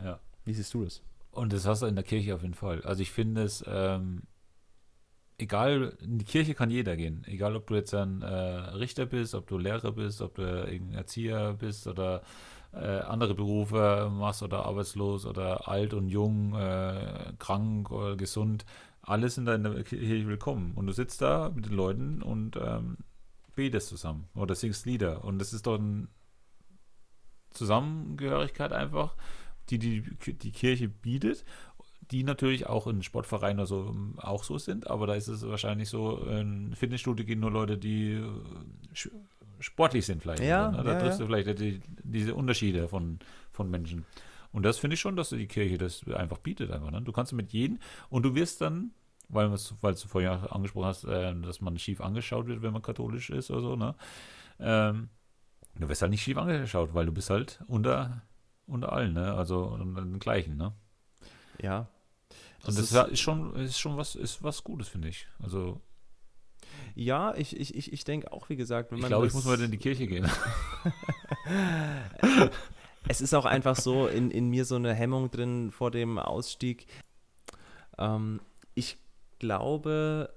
[0.03, 0.21] Ja.
[0.45, 1.03] Wie siehst du das?
[1.33, 2.81] Und das hast du in der Kirche auf jeden Fall.
[2.83, 4.23] Also ich finde es, ähm,
[5.39, 7.25] egal, in die Kirche kann jeder gehen.
[7.27, 10.99] Egal, ob du jetzt ein äh, Richter bist, ob du Lehrer bist, ob du irgendein
[10.99, 12.23] Erzieher bist oder
[12.73, 18.65] äh, andere Berufe machst oder arbeitslos oder alt und jung, äh, krank oder gesund.
[19.03, 20.73] Alles sind da in der Kirche willkommen.
[20.75, 22.99] Und du sitzt da mit den Leuten und ähm,
[23.55, 25.25] betest zusammen oder singst Lieder.
[25.25, 26.09] Und das ist doch eine
[27.51, 29.17] Zusammengehörigkeit einfach,
[29.71, 31.45] die die, die Kirche bietet
[32.11, 35.47] die natürlich auch in Sportvereinen oder so ähm, auch so sind, aber da ist es
[35.47, 39.11] wahrscheinlich so, in Fitnessstudio gehen nur Leute, die äh,
[39.61, 40.43] sportlich sind vielleicht.
[40.43, 40.83] Ja, ne?
[40.85, 43.19] Da ja, triffst du vielleicht die, diese Unterschiede von,
[43.53, 44.05] von Menschen.
[44.53, 46.91] Und das finde ich schon, dass die Kirche das einfach bietet einfach.
[46.91, 47.03] Ne?
[47.03, 47.79] Du kannst mit jedem
[48.09, 48.93] und du wirst dann,
[49.29, 53.31] weil, weil du vorher angesprochen hast, äh, dass man schief angeschaut wird, wenn man katholisch
[53.31, 53.95] ist oder so, ne?
[54.59, 55.11] Ähm,
[55.75, 58.23] du wirst halt nicht schief angeschaut, weil du bist halt unter,
[58.67, 59.35] unter allen, ne?
[59.35, 60.73] Also unter den gleichen, ne?
[61.61, 61.89] Ja,
[62.67, 65.27] das, das ist, schon, ist schon was, ist was Gutes, finde ich.
[65.43, 65.81] Also.
[66.95, 69.07] Ja, ich, ich, ich, ich denke auch, wie gesagt, wenn man.
[69.07, 70.29] Ich glaube, ich muss mal in die Kirche gehen.
[73.09, 76.87] es ist auch einfach so in, in mir so eine Hemmung drin vor dem Ausstieg.
[77.99, 78.41] Ähm,
[78.75, 78.97] ich
[79.39, 80.35] glaube,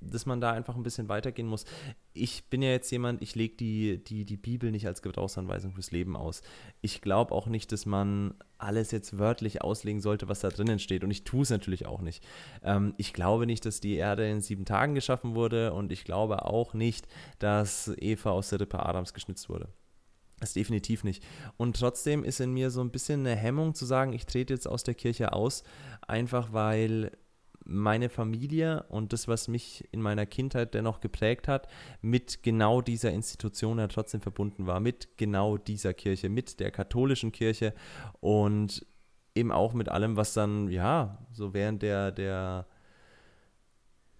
[0.00, 1.64] dass man da einfach ein bisschen weitergehen muss.
[2.12, 5.90] Ich bin ja jetzt jemand, ich lege die, die, die Bibel nicht als Gebrauchsanweisung fürs
[5.90, 6.42] Leben aus.
[6.80, 11.04] Ich glaube auch nicht, dass man alles jetzt wörtlich auslegen sollte, was da drinnen steht.
[11.04, 12.24] Und ich tue es natürlich auch nicht.
[12.62, 16.44] Ähm, ich glaube nicht, dass die Erde in sieben Tagen geschaffen wurde und ich glaube
[16.44, 17.06] auch nicht,
[17.38, 19.68] dass Eva aus der Rippe Adams geschnitzt wurde.
[20.40, 21.22] Das definitiv nicht.
[21.58, 24.66] Und trotzdem ist in mir so ein bisschen eine Hemmung zu sagen, ich trete jetzt
[24.66, 25.62] aus der Kirche aus,
[26.08, 27.12] einfach weil
[27.70, 31.68] meine Familie und das, was mich in meiner Kindheit dennoch geprägt hat,
[32.02, 37.32] mit genau dieser Institution ja trotzdem verbunden war, mit genau dieser Kirche, mit der katholischen
[37.32, 37.72] Kirche
[38.20, 38.84] und
[39.34, 42.66] eben auch mit allem, was dann, ja, so während der, der,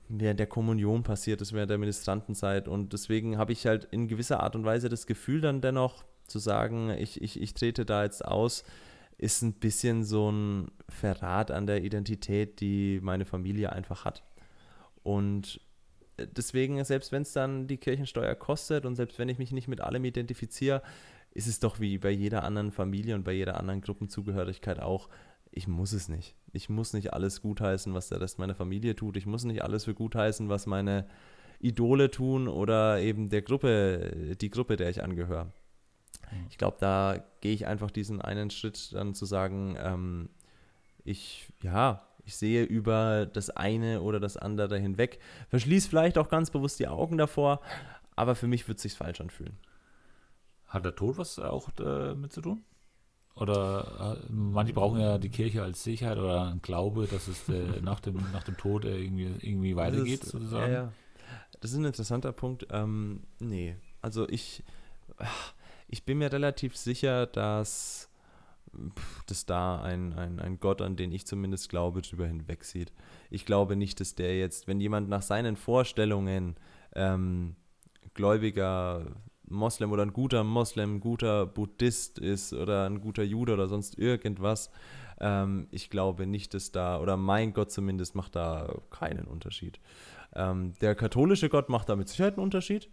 [0.09, 2.69] während der Kommunion passiert ist, während der Ministrantenzeit.
[2.69, 6.39] Und deswegen habe ich halt in gewisser Art und Weise das Gefühl dann dennoch zu
[6.39, 8.65] sagen, ich, ich, ich trete da jetzt aus,
[9.21, 14.25] ist ein bisschen so ein Verrat an der Identität, die meine Familie einfach hat.
[15.03, 15.61] Und
[16.17, 19.69] äh, deswegen, selbst wenn es dann die Kirchensteuer kostet und selbst wenn ich mich nicht
[19.69, 20.83] mit allem identifiziere,
[21.33, 25.09] ist es doch wie bei jeder anderen Familie und bei jeder anderen Gruppenzugehörigkeit auch,
[25.53, 26.35] ich muss es nicht.
[26.53, 29.17] Ich muss nicht alles gutheißen, was der Rest meiner Familie tut.
[29.17, 31.07] Ich muss nicht alles für gutheißen, was meine
[31.61, 35.53] Idole tun oder eben der Gruppe, die Gruppe, der ich angehöre.
[36.49, 40.29] Ich glaube, da gehe ich einfach diesen einen Schritt dann zu sagen, ähm,
[41.05, 45.19] ich, ja, ich sehe über das eine oder das andere hinweg,
[45.49, 47.61] verschließe vielleicht auch ganz bewusst die Augen davor,
[48.17, 49.57] aber für mich wird es sich falsch anfühlen.
[50.67, 52.65] Hat der Tod was auch damit zu tun?
[53.35, 58.01] Oder äh, manche brauchen ja die Kirche als Sicherheit oder Glaube, dass es äh, nach,
[58.01, 60.73] dem, nach dem Tod äh, irgendwie, irgendwie weitergeht, ist, sozusagen.
[60.73, 60.93] Ja, ja.
[61.61, 62.67] Das ist ein interessanter Punkt.
[62.71, 64.63] Ähm, nee, also ich,
[65.91, 68.11] ich bin mir relativ sicher, dass
[69.27, 72.93] dass da ein, ein, ein Gott, an den ich zumindest glaube, drüber hinwegsieht.
[73.29, 76.55] Ich glaube nicht, dass der jetzt, wenn jemand nach seinen Vorstellungen
[76.95, 77.57] ähm,
[78.15, 79.07] gläubiger
[79.49, 83.99] Moslem oder ein guter Moslem, ein guter Buddhist ist oder ein guter Jude oder sonst
[83.99, 84.71] irgendwas,
[85.19, 89.81] ähm, ich glaube nicht, dass da, oder mein Gott zumindest macht da keinen Unterschied.
[90.35, 92.89] Ähm, der katholische Gott macht da mit Sicherheit einen Unterschied,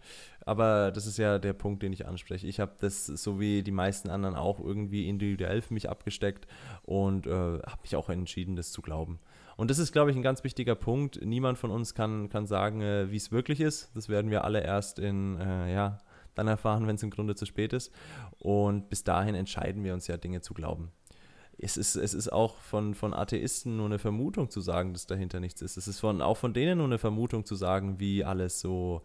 [0.45, 2.47] aber das ist ja der Punkt, den ich anspreche.
[2.47, 6.47] Ich habe das, so wie die meisten anderen, auch irgendwie individuell für mich abgesteckt
[6.83, 9.19] und äh, habe mich auch entschieden, das zu glauben.
[9.55, 11.19] Und das ist, glaube ich, ein ganz wichtiger Punkt.
[11.23, 13.91] Niemand von uns kann, kann sagen, äh, wie es wirklich ist.
[13.95, 15.97] Das werden wir alle erst in, äh, ja,
[16.35, 17.91] dann erfahren, wenn es im Grunde zu spät ist.
[18.37, 20.91] Und bis dahin entscheiden wir uns ja, Dinge zu glauben
[21.59, 25.39] es ist, es ist auch von, von Atheisten nur eine Vermutung zu sagen, dass dahinter
[25.39, 25.77] nichts ist.
[25.77, 29.01] Es ist von, auch von denen nur eine Vermutung zu sagen, wie alles so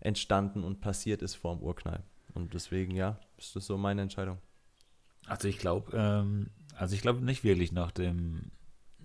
[0.00, 2.02] entstanden und passiert ist vor dem Urknall.
[2.34, 4.38] Und deswegen, ja, ist das so meine Entscheidung.
[5.26, 8.50] Also ich glaube, ähm, also ich glaube nicht wirklich nach dem,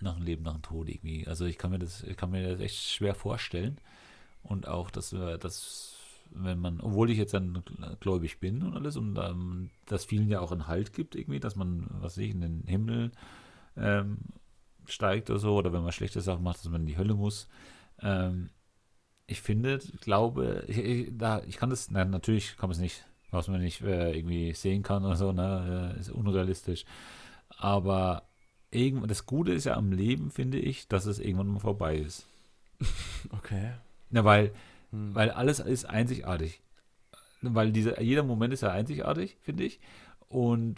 [0.00, 1.26] nach dem Leben, nach dem Tod irgendwie.
[1.28, 3.78] Also ich kann mir das, ich kann mir das echt schwer vorstellen.
[4.42, 5.97] Und auch, dass, dass
[6.30, 7.62] wenn man, obwohl ich jetzt dann
[8.00, 11.56] gläubig bin und alles und ähm, das vielen ja auch einen Halt gibt irgendwie, dass
[11.56, 13.12] man, was weiß ich, in den Himmel
[13.76, 14.18] ähm,
[14.86, 17.48] steigt oder so, oder wenn man schlechte Sachen macht, dass man in die Hölle muss.
[18.00, 18.50] Ähm,
[19.26, 23.04] ich finde, glaube, ich, ich, da, ich kann das, na, natürlich kann man es nicht,
[23.30, 26.84] was man nicht äh, irgendwie sehen kann oder so, ne, äh, ist unrealistisch.
[27.50, 28.22] Aber
[28.70, 32.26] irgendwann, das Gute ist ja am Leben, finde ich, dass es irgendwann mal vorbei ist.
[33.30, 33.72] Okay.
[34.10, 34.52] Na, weil
[34.90, 35.14] hm.
[35.14, 36.62] Weil alles ist einzigartig.
[37.42, 39.80] Weil dieser, jeder Moment ist ja einzigartig, finde ich.
[40.28, 40.76] Und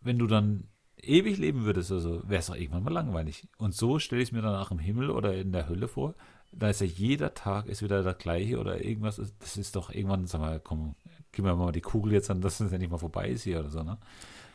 [0.00, 0.68] wenn du dann
[1.02, 3.48] ewig leben würdest, also wäre es doch irgendwann mal langweilig.
[3.58, 6.14] Und so stelle ich es mir dann auch im Himmel oder in der Hölle vor.
[6.52, 9.20] Da ist ja jeder Tag ist wieder der gleiche oder irgendwas.
[9.38, 10.96] Das ist doch irgendwann, sag mal, komm,
[11.32, 13.60] gib mir mal die Kugel jetzt an, dass es ja nicht mal vorbei ist hier
[13.60, 13.98] oder so, ne?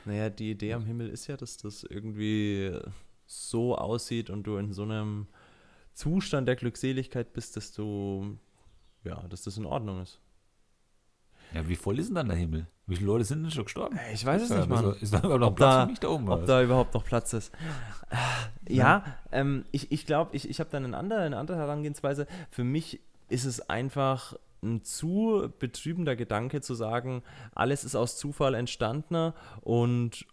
[0.03, 2.77] Naja, die Idee am Himmel ist ja, dass das irgendwie
[3.25, 5.27] so aussieht und du in so einem
[5.93, 8.37] Zustand der Glückseligkeit bist, dass du
[9.05, 10.19] ja, dass das in Ordnung ist.
[11.53, 12.67] Ja, wie voll ist denn dann der Himmel?
[12.87, 13.99] Wie viele Leute sind denn schon gestorben?
[14.13, 14.93] Ich weiß es nicht, Mann.
[14.99, 16.29] Ist da überhaupt noch Platz da, für mich da oben?
[16.29, 17.51] Ob da überhaupt noch Platz ist.
[18.67, 19.05] Ja, ja.
[19.31, 22.27] Ähm, ich, ich glaube, ich, ich habe da eine andere, eine andere Herangehensweise.
[22.51, 22.99] Für mich
[23.29, 30.25] ist es einfach ein zu betrübender Gedanke zu sagen, alles ist aus Zufall entstanden und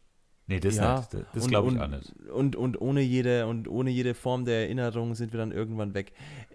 [0.49, 1.27] Nee, das ja, nicht.
[1.35, 2.13] Das glaube ich und, auch nicht.
[2.29, 6.13] Und, und, ohne jede, und ohne jede Form der Erinnerung sind wir dann irgendwann weg.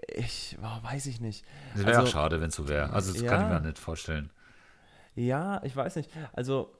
[0.07, 1.45] Ich, oh, weiß ich nicht.
[1.73, 2.91] Das wäre also, auch schade, wenn es so wäre.
[2.91, 4.31] Also das ja, kann ich mir nicht vorstellen.
[5.15, 6.09] Ja, ich weiß nicht.
[6.33, 6.71] Also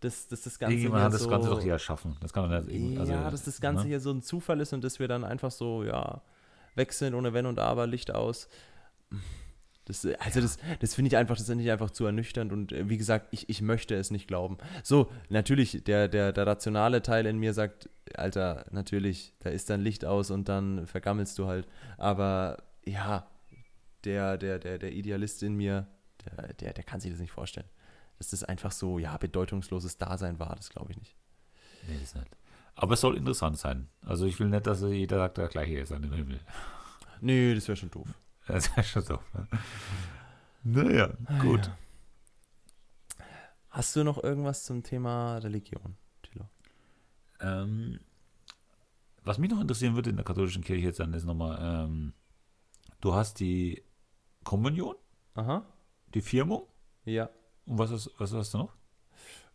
[0.00, 2.16] dass, dass das Ganze Irgendjemand hat das so, Ganze doch hier erschaffen.
[2.20, 2.98] Das kann man nicht.
[2.98, 3.88] Also, ja, dass das Ganze ne?
[3.88, 6.22] hier so ein Zufall ist und dass wir dann einfach so, ja,
[6.74, 8.48] weg sind ohne Wenn und Aber, Licht aus.
[9.88, 12.88] Das, also das, das finde ich einfach, das finde ich einfach zu ernüchternd und äh,
[12.90, 14.58] wie gesagt, ich, ich möchte es nicht glauben.
[14.82, 19.80] So, natürlich, der, der, der rationale Teil in mir sagt, Alter, natürlich, da ist dann
[19.80, 21.66] Licht aus und dann vergammelst du halt.
[21.96, 23.26] Aber ja,
[24.04, 25.86] der, der, der, der Idealist in mir,
[26.24, 27.68] der, der, der kann sich das nicht vorstellen.
[28.18, 31.16] Dass das einfach so, ja, bedeutungsloses Dasein war, das glaube ich nicht.
[31.88, 32.28] Nee, das nicht.
[32.74, 33.88] Aber es soll interessant sein.
[34.04, 36.40] Also ich will nicht, dass jeder sagt, der gleiche ist an dem Himmel.
[37.20, 38.08] Nee, das wäre schon doof.
[38.48, 39.18] Das ist ja schon so.
[40.64, 41.66] Naja, gut.
[41.66, 41.78] Ja.
[43.70, 46.46] Hast du noch irgendwas zum Thema Religion, Thilo?
[47.40, 48.00] Ähm,
[49.22, 52.14] was mich noch interessieren würde in der katholischen Kirche jetzt dann ist nochmal, ähm,
[53.00, 53.82] du hast die
[54.42, 54.96] Kommunion,
[55.34, 55.64] Aha.
[56.14, 56.66] die Firmung.
[57.04, 57.28] Ja.
[57.66, 58.74] Und was, ist, was hast du noch?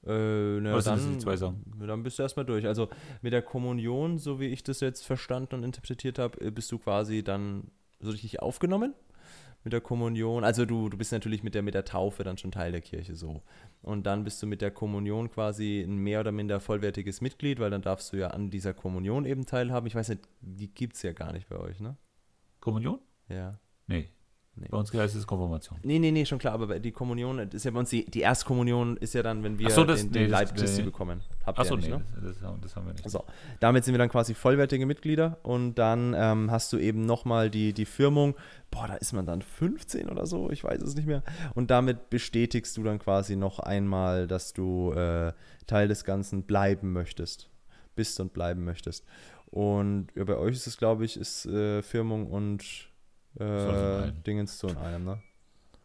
[0.06, 1.64] Äh, na, was dann, sind die zwei Sachen?
[1.80, 2.68] Dann bist du erstmal durch.
[2.68, 2.90] Also
[3.22, 7.24] mit der Kommunion, so wie ich das jetzt verstanden und interpretiert habe, bist du quasi
[7.24, 7.72] dann
[8.04, 8.94] so richtig aufgenommen
[9.64, 10.44] mit der Kommunion.
[10.44, 13.16] Also du, du bist natürlich mit der, mit der Taufe dann schon Teil der Kirche
[13.16, 13.42] so.
[13.82, 17.70] Und dann bist du mit der Kommunion quasi ein mehr oder minder vollwertiges Mitglied, weil
[17.70, 19.88] dann darfst du ja an dieser Kommunion eben teilhaben.
[19.88, 21.98] Ich weiß nicht, die gibt es ja gar nicht bei euch, ne?
[22.60, 23.00] Kommunion?
[23.30, 23.60] Ja.
[23.88, 24.10] Nee.
[24.56, 24.68] Nee.
[24.70, 25.80] Bei uns heißt es Konfirmation.
[25.82, 28.98] Nee, nee, nee, schon klar, aber die Kommunion, ist ja bei uns, die, die Erstkommunion
[28.98, 30.86] ist ja dann, wenn wir so, das, den, den nee, Leib Christi nee.
[30.86, 31.22] bekommen.
[31.44, 32.04] Habt Achso, ja nicht, nee, ne?
[32.22, 33.10] das, das, das, haben wir nicht.
[33.10, 33.24] So,
[33.60, 37.74] damit sind wir dann quasi vollwertige Mitglieder und dann ähm, hast du eben nochmal die,
[37.74, 38.36] die Firmung,
[38.70, 41.24] boah, da ist man dann 15 oder so, ich weiß es nicht mehr.
[41.56, 45.34] Und damit bestätigst du dann quasi noch einmal, dass du äh,
[45.66, 47.50] Teil des Ganzen bleiben möchtest,
[47.96, 49.04] bist und bleiben möchtest.
[49.48, 52.93] Und ja, bei euch ist es, glaube ich, ist äh, Firmung und
[53.40, 55.20] äh, Dingens so in einem, ne?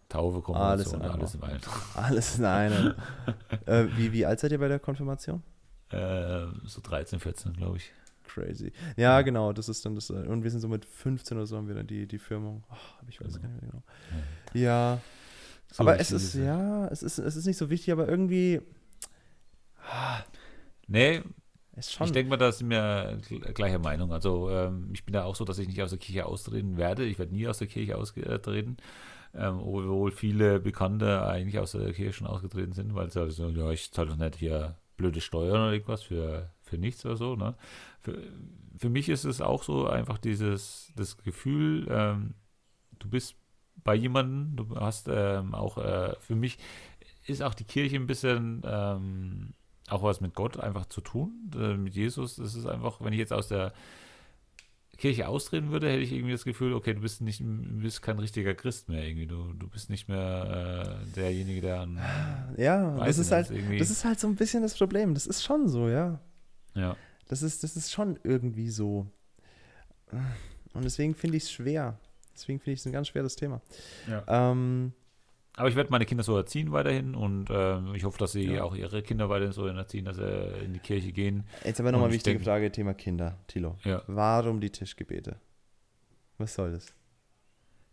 [0.08, 1.60] Taufe, Konfirmation, alles in einem.
[1.94, 2.94] Alles in einem.
[3.66, 5.42] äh, wie, wie alt seid ihr bei der Konfirmation?
[5.90, 7.92] Äh, so 13, 14, glaube ich.
[8.26, 8.72] Crazy.
[8.96, 10.10] Ja, ja, genau, das ist dann das.
[10.10, 12.64] Äh, und wir sind so mit 15 oder so haben wir dann die, die Firmung.
[12.70, 12.74] Oh,
[13.08, 13.42] ich weiß genau.
[13.42, 13.82] gar nicht mehr genau.
[14.54, 14.92] Ja.
[14.94, 15.00] ja.
[15.70, 18.62] So aber es ist, ja, es ist, es ist nicht so wichtig, aber irgendwie.
[19.90, 20.22] Ah,
[20.88, 21.22] Nee,
[21.78, 22.06] Ist schon.
[22.06, 24.12] ich denke mal, da sind wir gl- gleicher Meinung.
[24.12, 27.04] Also ähm, ich bin da auch so, dass ich nicht aus der Kirche austreten werde.
[27.04, 28.76] Ich werde nie aus der Kirche austreten.
[29.34, 33.48] Ähm, obwohl viele Bekannte eigentlich aus der Kirche schon ausgetreten sind, weil sie halt so,
[33.48, 37.36] ja, ich zahle doch nicht hier blöde Steuern oder irgendwas für, für nichts oder so.
[37.36, 37.54] Ne?
[38.00, 38.18] Für,
[38.78, 42.34] für mich ist es auch so einfach dieses das Gefühl, ähm,
[42.98, 43.36] du bist
[43.84, 46.58] bei jemandem, du hast ähm, auch, äh, für mich
[47.26, 49.54] ist auch die Kirche ein bisschen ähm,
[49.90, 52.36] auch was mit Gott einfach zu tun, äh, mit Jesus.
[52.36, 53.72] Das ist einfach, wenn ich jetzt aus der
[54.96, 57.44] Kirche austreten würde, hätte ich irgendwie das Gefühl, okay, du bist nicht, du
[57.80, 59.26] bist kein richtiger Christ mehr irgendwie.
[59.28, 62.00] Du, du bist nicht mehr äh, derjenige, der an,
[62.56, 65.14] ja, das ist halt, irgendwie- das ist halt so ein bisschen das Problem.
[65.14, 66.20] Das ist schon so, ja.
[66.74, 66.96] ja.
[67.28, 69.06] Das ist, das ist schon irgendwie so.
[70.72, 71.98] Und deswegen finde ich es schwer.
[72.34, 73.60] Deswegen finde ich es ein ganz schweres Thema.
[74.08, 74.24] Ja.
[74.50, 74.92] Ähm,
[75.58, 78.62] Aber ich werde meine Kinder so erziehen weiterhin und ähm, ich hoffe, dass sie Ja.
[78.64, 81.44] auch ihre Kinder weiterhin so erziehen, dass sie in die Kirche gehen.
[81.64, 83.36] jetzt aber nochmal wichtige denk- Frage, Thema Kinder.
[83.48, 84.02] Tilo, Ja.
[84.06, 85.36] warum die Tischgebete?
[86.38, 86.94] Was soll das?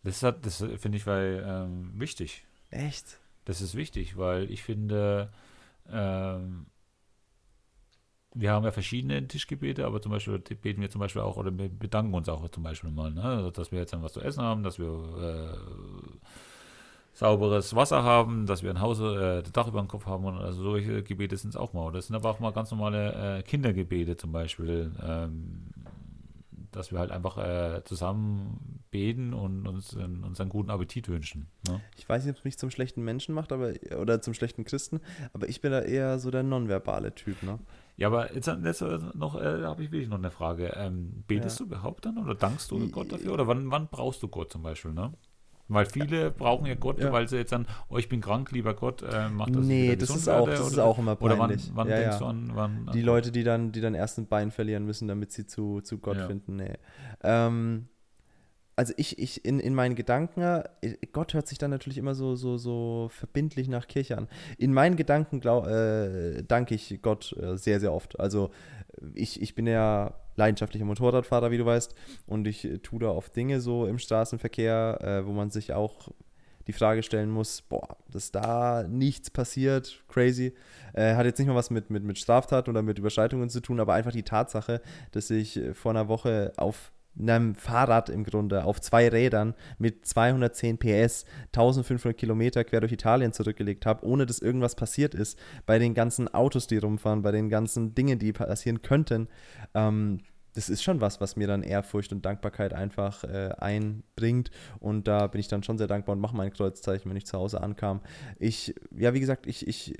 [0.03, 2.45] Das, hat, das finde ich weil, ähm, wichtig.
[2.69, 3.19] Echt?
[3.45, 5.31] Das ist wichtig, weil ich finde,
[5.89, 6.67] ähm,
[8.35, 11.69] wir haben ja verschiedene Tischgebete, aber zum Beispiel beten wir zum Beispiel auch oder wir
[11.69, 13.23] bedanken uns auch zum Beispiel mal, ne?
[13.23, 16.27] Also, dass wir jetzt dann was zu essen haben, dass wir äh,
[17.15, 20.37] sauberes Wasser haben, dass wir ein Haus, äh, das Dach über dem Kopf haben und
[20.37, 21.91] also solche Gebete sind es auch mal.
[21.91, 25.67] Das sind aber auch mal ganz normale äh, Kindergebete zum Beispiel, ähm,
[26.71, 31.47] dass wir halt einfach äh, zusammen beten und uns, uns einen guten Appetit wünschen.
[31.69, 31.79] Ne?
[31.97, 34.99] Ich weiß nicht, ob es mich zum schlechten Menschen macht, aber oder zum schlechten Christen,
[35.31, 37.59] aber ich bin da eher so der nonverbale Typ, ne?
[37.97, 38.81] Ja, aber jetzt, jetzt
[39.15, 40.73] noch, äh, habe ich wirklich noch eine Frage.
[40.75, 41.65] Ähm, betest Ja.
[41.65, 43.31] du überhaupt dann oder dankst du Gott dafür?
[43.33, 45.13] Oder wann, wann brauchst du Gott zum Beispiel, ne?
[45.67, 47.11] Weil viele brauchen ja Gott, Ja.
[47.11, 49.65] weil sie jetzt dann, oh, ich bin krank, lieber Gott, äh, mach das.
[49.65, 51.71] nee, das ist auch, das ist oder, auch immer Oder wann, peinlich.
[51.73, 52.19] wann ja, denkst ja.
[52.19, 52.89] du an, wann?
[52.93, 55.81] Die an Leute, die dann, die dann erst ein Bein verlieren müssen, damit sie zu,
[55.81, 56.73] zu Gott finden, nee.
[57.23, 57.87] Ähm,
[58.77, 60.63] also ich, ich in, in meinen Gedanken, äh,
[61.13, 64.27] Gott hört sich dann natürlich immer so, so, so verbindlich nach Kirche an.
[64.57, 68.19] In meinen Gedanken glaub, äh, danke ich Gott äh, sehr, sehr oft.
[68.19, 68.51] Also
[69.13, 71.95] ich, ich bin ja leidenschaftlicher Motorradfahrer, wie du weißt,
[72.27, 76.09] und ich äh, tue da oft Dinge so im Straßenverkehr, äh, wo man sich auch
[76.67, 80.53] die Frage stellen muss, boah, dass da nichts passiert, crazy.
[80.93, 83.79] Äh, hat jetzt nicht mal was mit, mit, mit Straftaten oder mit Überschreitungen zu tun,
[83.79, 84.81] aber einfach die Tatsache,
[85.11, 90.05] dass ich äh, vor einer Woche auf einem Fahrrad im Grunde, auf zwei Rädern mit
[90.05, 95.79] 210 PS 1500 Kilometer quer durch Italien zurückgelegt habe, ohne dass irgendwas passiert ist, bei
[95.79, 99.27] den ganzen Autos, die rumfahren, bei den ganzen Dingen, die passieren könnten.
[99.73, 100.19] Ähm,
[100.55, 104.51] das ist schon was, was mir dann Ehrfurcht und Dankbarkeit einfach äh, einbringt.
[104.79, 107.37] Und da bin ich dann schon sehr dankbar und mache mein Kreuzzeichen, wenn ich zu
[107.37, 108.01] Hause ankam.
[108.39, 109.95] Ich, ja, wie gesagt, ich, ich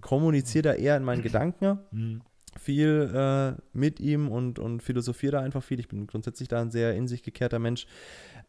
[0.00, 2.22] kommuniziere da eher in meinen Gedanken Hm.
[2.58, 5.80] Viel äh, mit ihm und, und philosophiere da einfach viel.
[5.80, 7.86] Ich bin grundsätzlich da ein sehr in sich gekehrter Mensch.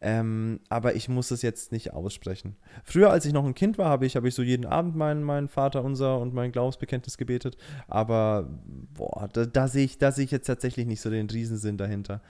[0.00, 2.56] Ähm, aber ich muss es jetzt nicht aussprechen.
[2.84, 5.22] Früher, als ich noch ein Kind war, habe ich, habe ich so jeden Abend meinen,
[5.22, 7.56] meinen Vater unser und mein Glaubensbekenntnis gebetet.
[7.88, 8.48] Aber
[8.94, 12.20] boah, da, da sehe ich, da sehe ich jetzt tatsächlich nicht so den Riesensinn dahinter.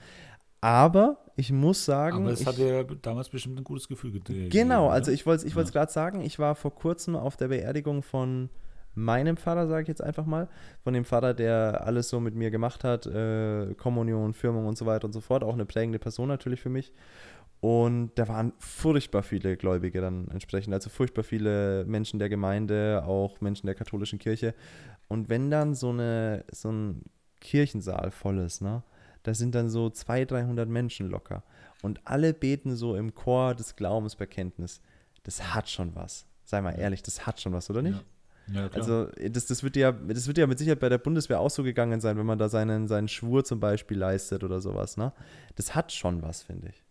[0.61, 2.17] Aber ich muss sagen.
[2.23, 4.49] Aber es hat dir damals bestimmt ein gutes Gefühl gegeben.
[4.49, 5.61] Genau, also ich wollte ich Ja.
[5.61, 8.49] es gerade sagen, ich war vor kurzem auf der Beerdigung von
[8.97, 10.49] meinem Vater, sage ich jetzt einfach mal,
[10.83, 14.85] von dem Vater, der alles so mit mir gemacht hat, äh, Kommunion, Firmung und so
[14.85, 16.91] weiter und so fort, auch eine prägende Person natürlich für mich.
[17.59, 23.41] Und da waren furchtbar viele Gläubige dann entsprechend, also furchtbar viele Menschen der Gemeinde, auch
[23.41, 24.53] Menschen der katholischen Kirche.
[25.07, 27.03] Und wenn dann so, eine, so ein
[27.39, 28.83] Kirchensaal voll ist, ne,
[29.23, 31.43] da sind dann so 200, 300 Menschen locker.
[31.81, 34.81] Und alle beten so im Chor des Glaubensbekenntnis.
[35.23, 36.25] Das hat schon was.
[36.43, 37.97] Sei mal ehrlich, das hat schon was, oder nicht?
[37.97, 38.03] Ja,
[38.51, 38.67] ja.
[38.73, 41.63] Also das, das, wird ja, das wird ja mit Sicherheit bei der Bundeswehr auch so
[41.63, 44.97] gegangen sein, wenn man da seinen, seinen Schwur zum Beispiel leistet oder sowas.
[44.97, 45.11] Ne?
[45.55, 46.83] Das hat schon was, finde ich.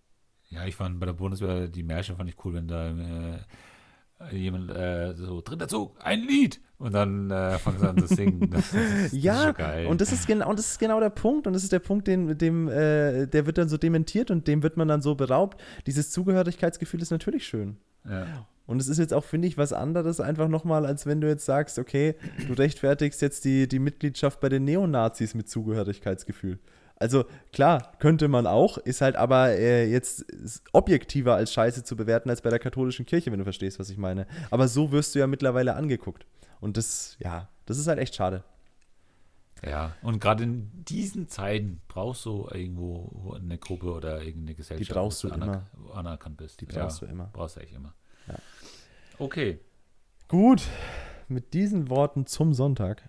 [0.48, 4.70] Ja, ich fand bei der Bundeswehr die Märsche fand ich cool, wenn da äh, jemand
[4.70, 8.50] äh, so dritter Zug, ein Lied und dann äh, fangen sie an zu singen.
[8.50, 9.54] Das, das, das Ja,
[9.88, 11.46] und das ist genau, und das ist genau der Punkt.
[11.46, 14.62] Und das ist der Punkt, den, dem, äh, der wird dann so dementiert und dem
[14.62, 15.60] wird man dann so beraubt.
[15.86, 17.78] Dieses Zugehörigkeitsgefühl ist natürlich schön.
[18.08, 18.46] ja.
[18.66, 21.44] Und es ist jetzt auch, finde ich, was anderes einfach nochmal, als wenn du jetzt
[21.44, 26.58] sagst, okay, du rechtfertigst jetzt die, die Mitgliedschaft bei den Neonazis mit Zugehörigkeitsgefühl.
[26.98, 30.24] Also klar, könnte man auch, ist halt aber äh, jetzt
[30.72, 33.98] objektiver als Scheiße zu bewerten als bei der katholischen Kirche, wenn du verstehst, was ich
[33.98, 34.26] meine.
[34.50, 36.26] Aber so wirst du ja mittlerweile angeguckt.
[36.58, 38.44] Und das, ja, das ist halt echt schade.
[39.64, 45.24] Ja, und gerade in diesen Zeiten brauchst du irgendwo eine Gruppe oder irgendeine Gesellschaft, brauchst
[45.24, 46.60] wo du anerk anerkannt bist.
[46.60, 47.30] Die brauchst ja, du immer.
[47.32, 47.94] Brauchst du echt immer.
[48.28, 48.34] Ja.
[49.18, 49.58] Okay.
[50.28, 50.62] Gut,
[51.28, 53.08] mit diesen Worten zum Sonntag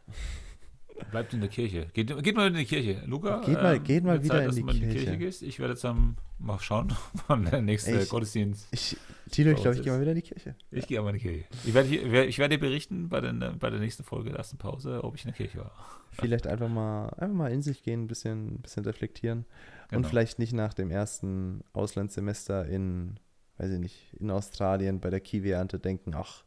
[1.12, 1.86] Bleibt in der Kirche.
[1.94, 3.04] Geht, geht mal in die Kirche.
[3.06, 5.18] Luca, Geht mal- ähm, geht mal wieder Zeit, in die du mal Kirche.
[5.20, 5.44] gehst.
[5.44, 6.92] Ich werde jetzt am, mal schauen,
[7.28, 8.68] wann der nächste Ich- Gottesdienst.
[8.72, 8.98] Ich,
[9.30, 10.56] Tino, ich glaube, ich gehe mal wieder in die Kirche.
[10.72, 11.46] Ich gehe aber in die Kirche.
[11.66, 15.04] Ich werde, ich werde dir berichten bei, den, bei der nächsten Folge der ersten Pause,
[15.04, 15.72] ob ich in der Kirche war.
[16.14, 19.46] Vielleicht einfach mal, einfach mal in sich gehen, ein bisschen, ein bisschen reflektieren.
[19.92, 20.08] Und Genau.
[20.08, 23.20] vielleicht nicht nach dem ersten Auslandssemester in,
[23.58, 26.44] weiß ich nicht, in Australien bei der Kiwi-Ernte denken, ach,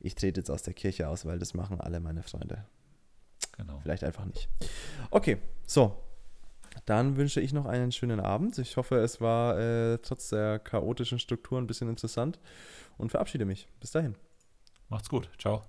[0.00, 2.64] ich trete jetzt aus der Kirche aus, weil das machen alle meine Freunde.
[3.56, 3.78] Genau.
[3.82, 4.48] Vielleicht einfach nicht.
[5.10, 5.96] Okay, so.
[6.86, 8.56] Dann wünsche ich noch einen schönen Abend.
[8.58, 12.38] Ich hoffe, es war äh, trotz der chaotischen Struktur ein bisschen interessant
[12.96, 13.68] und verabschiede mich.
[13.80, 14.14] Bis dahin.
[14.88, 15.28] Macht's gut.
[15.38, 15.58] Ciao.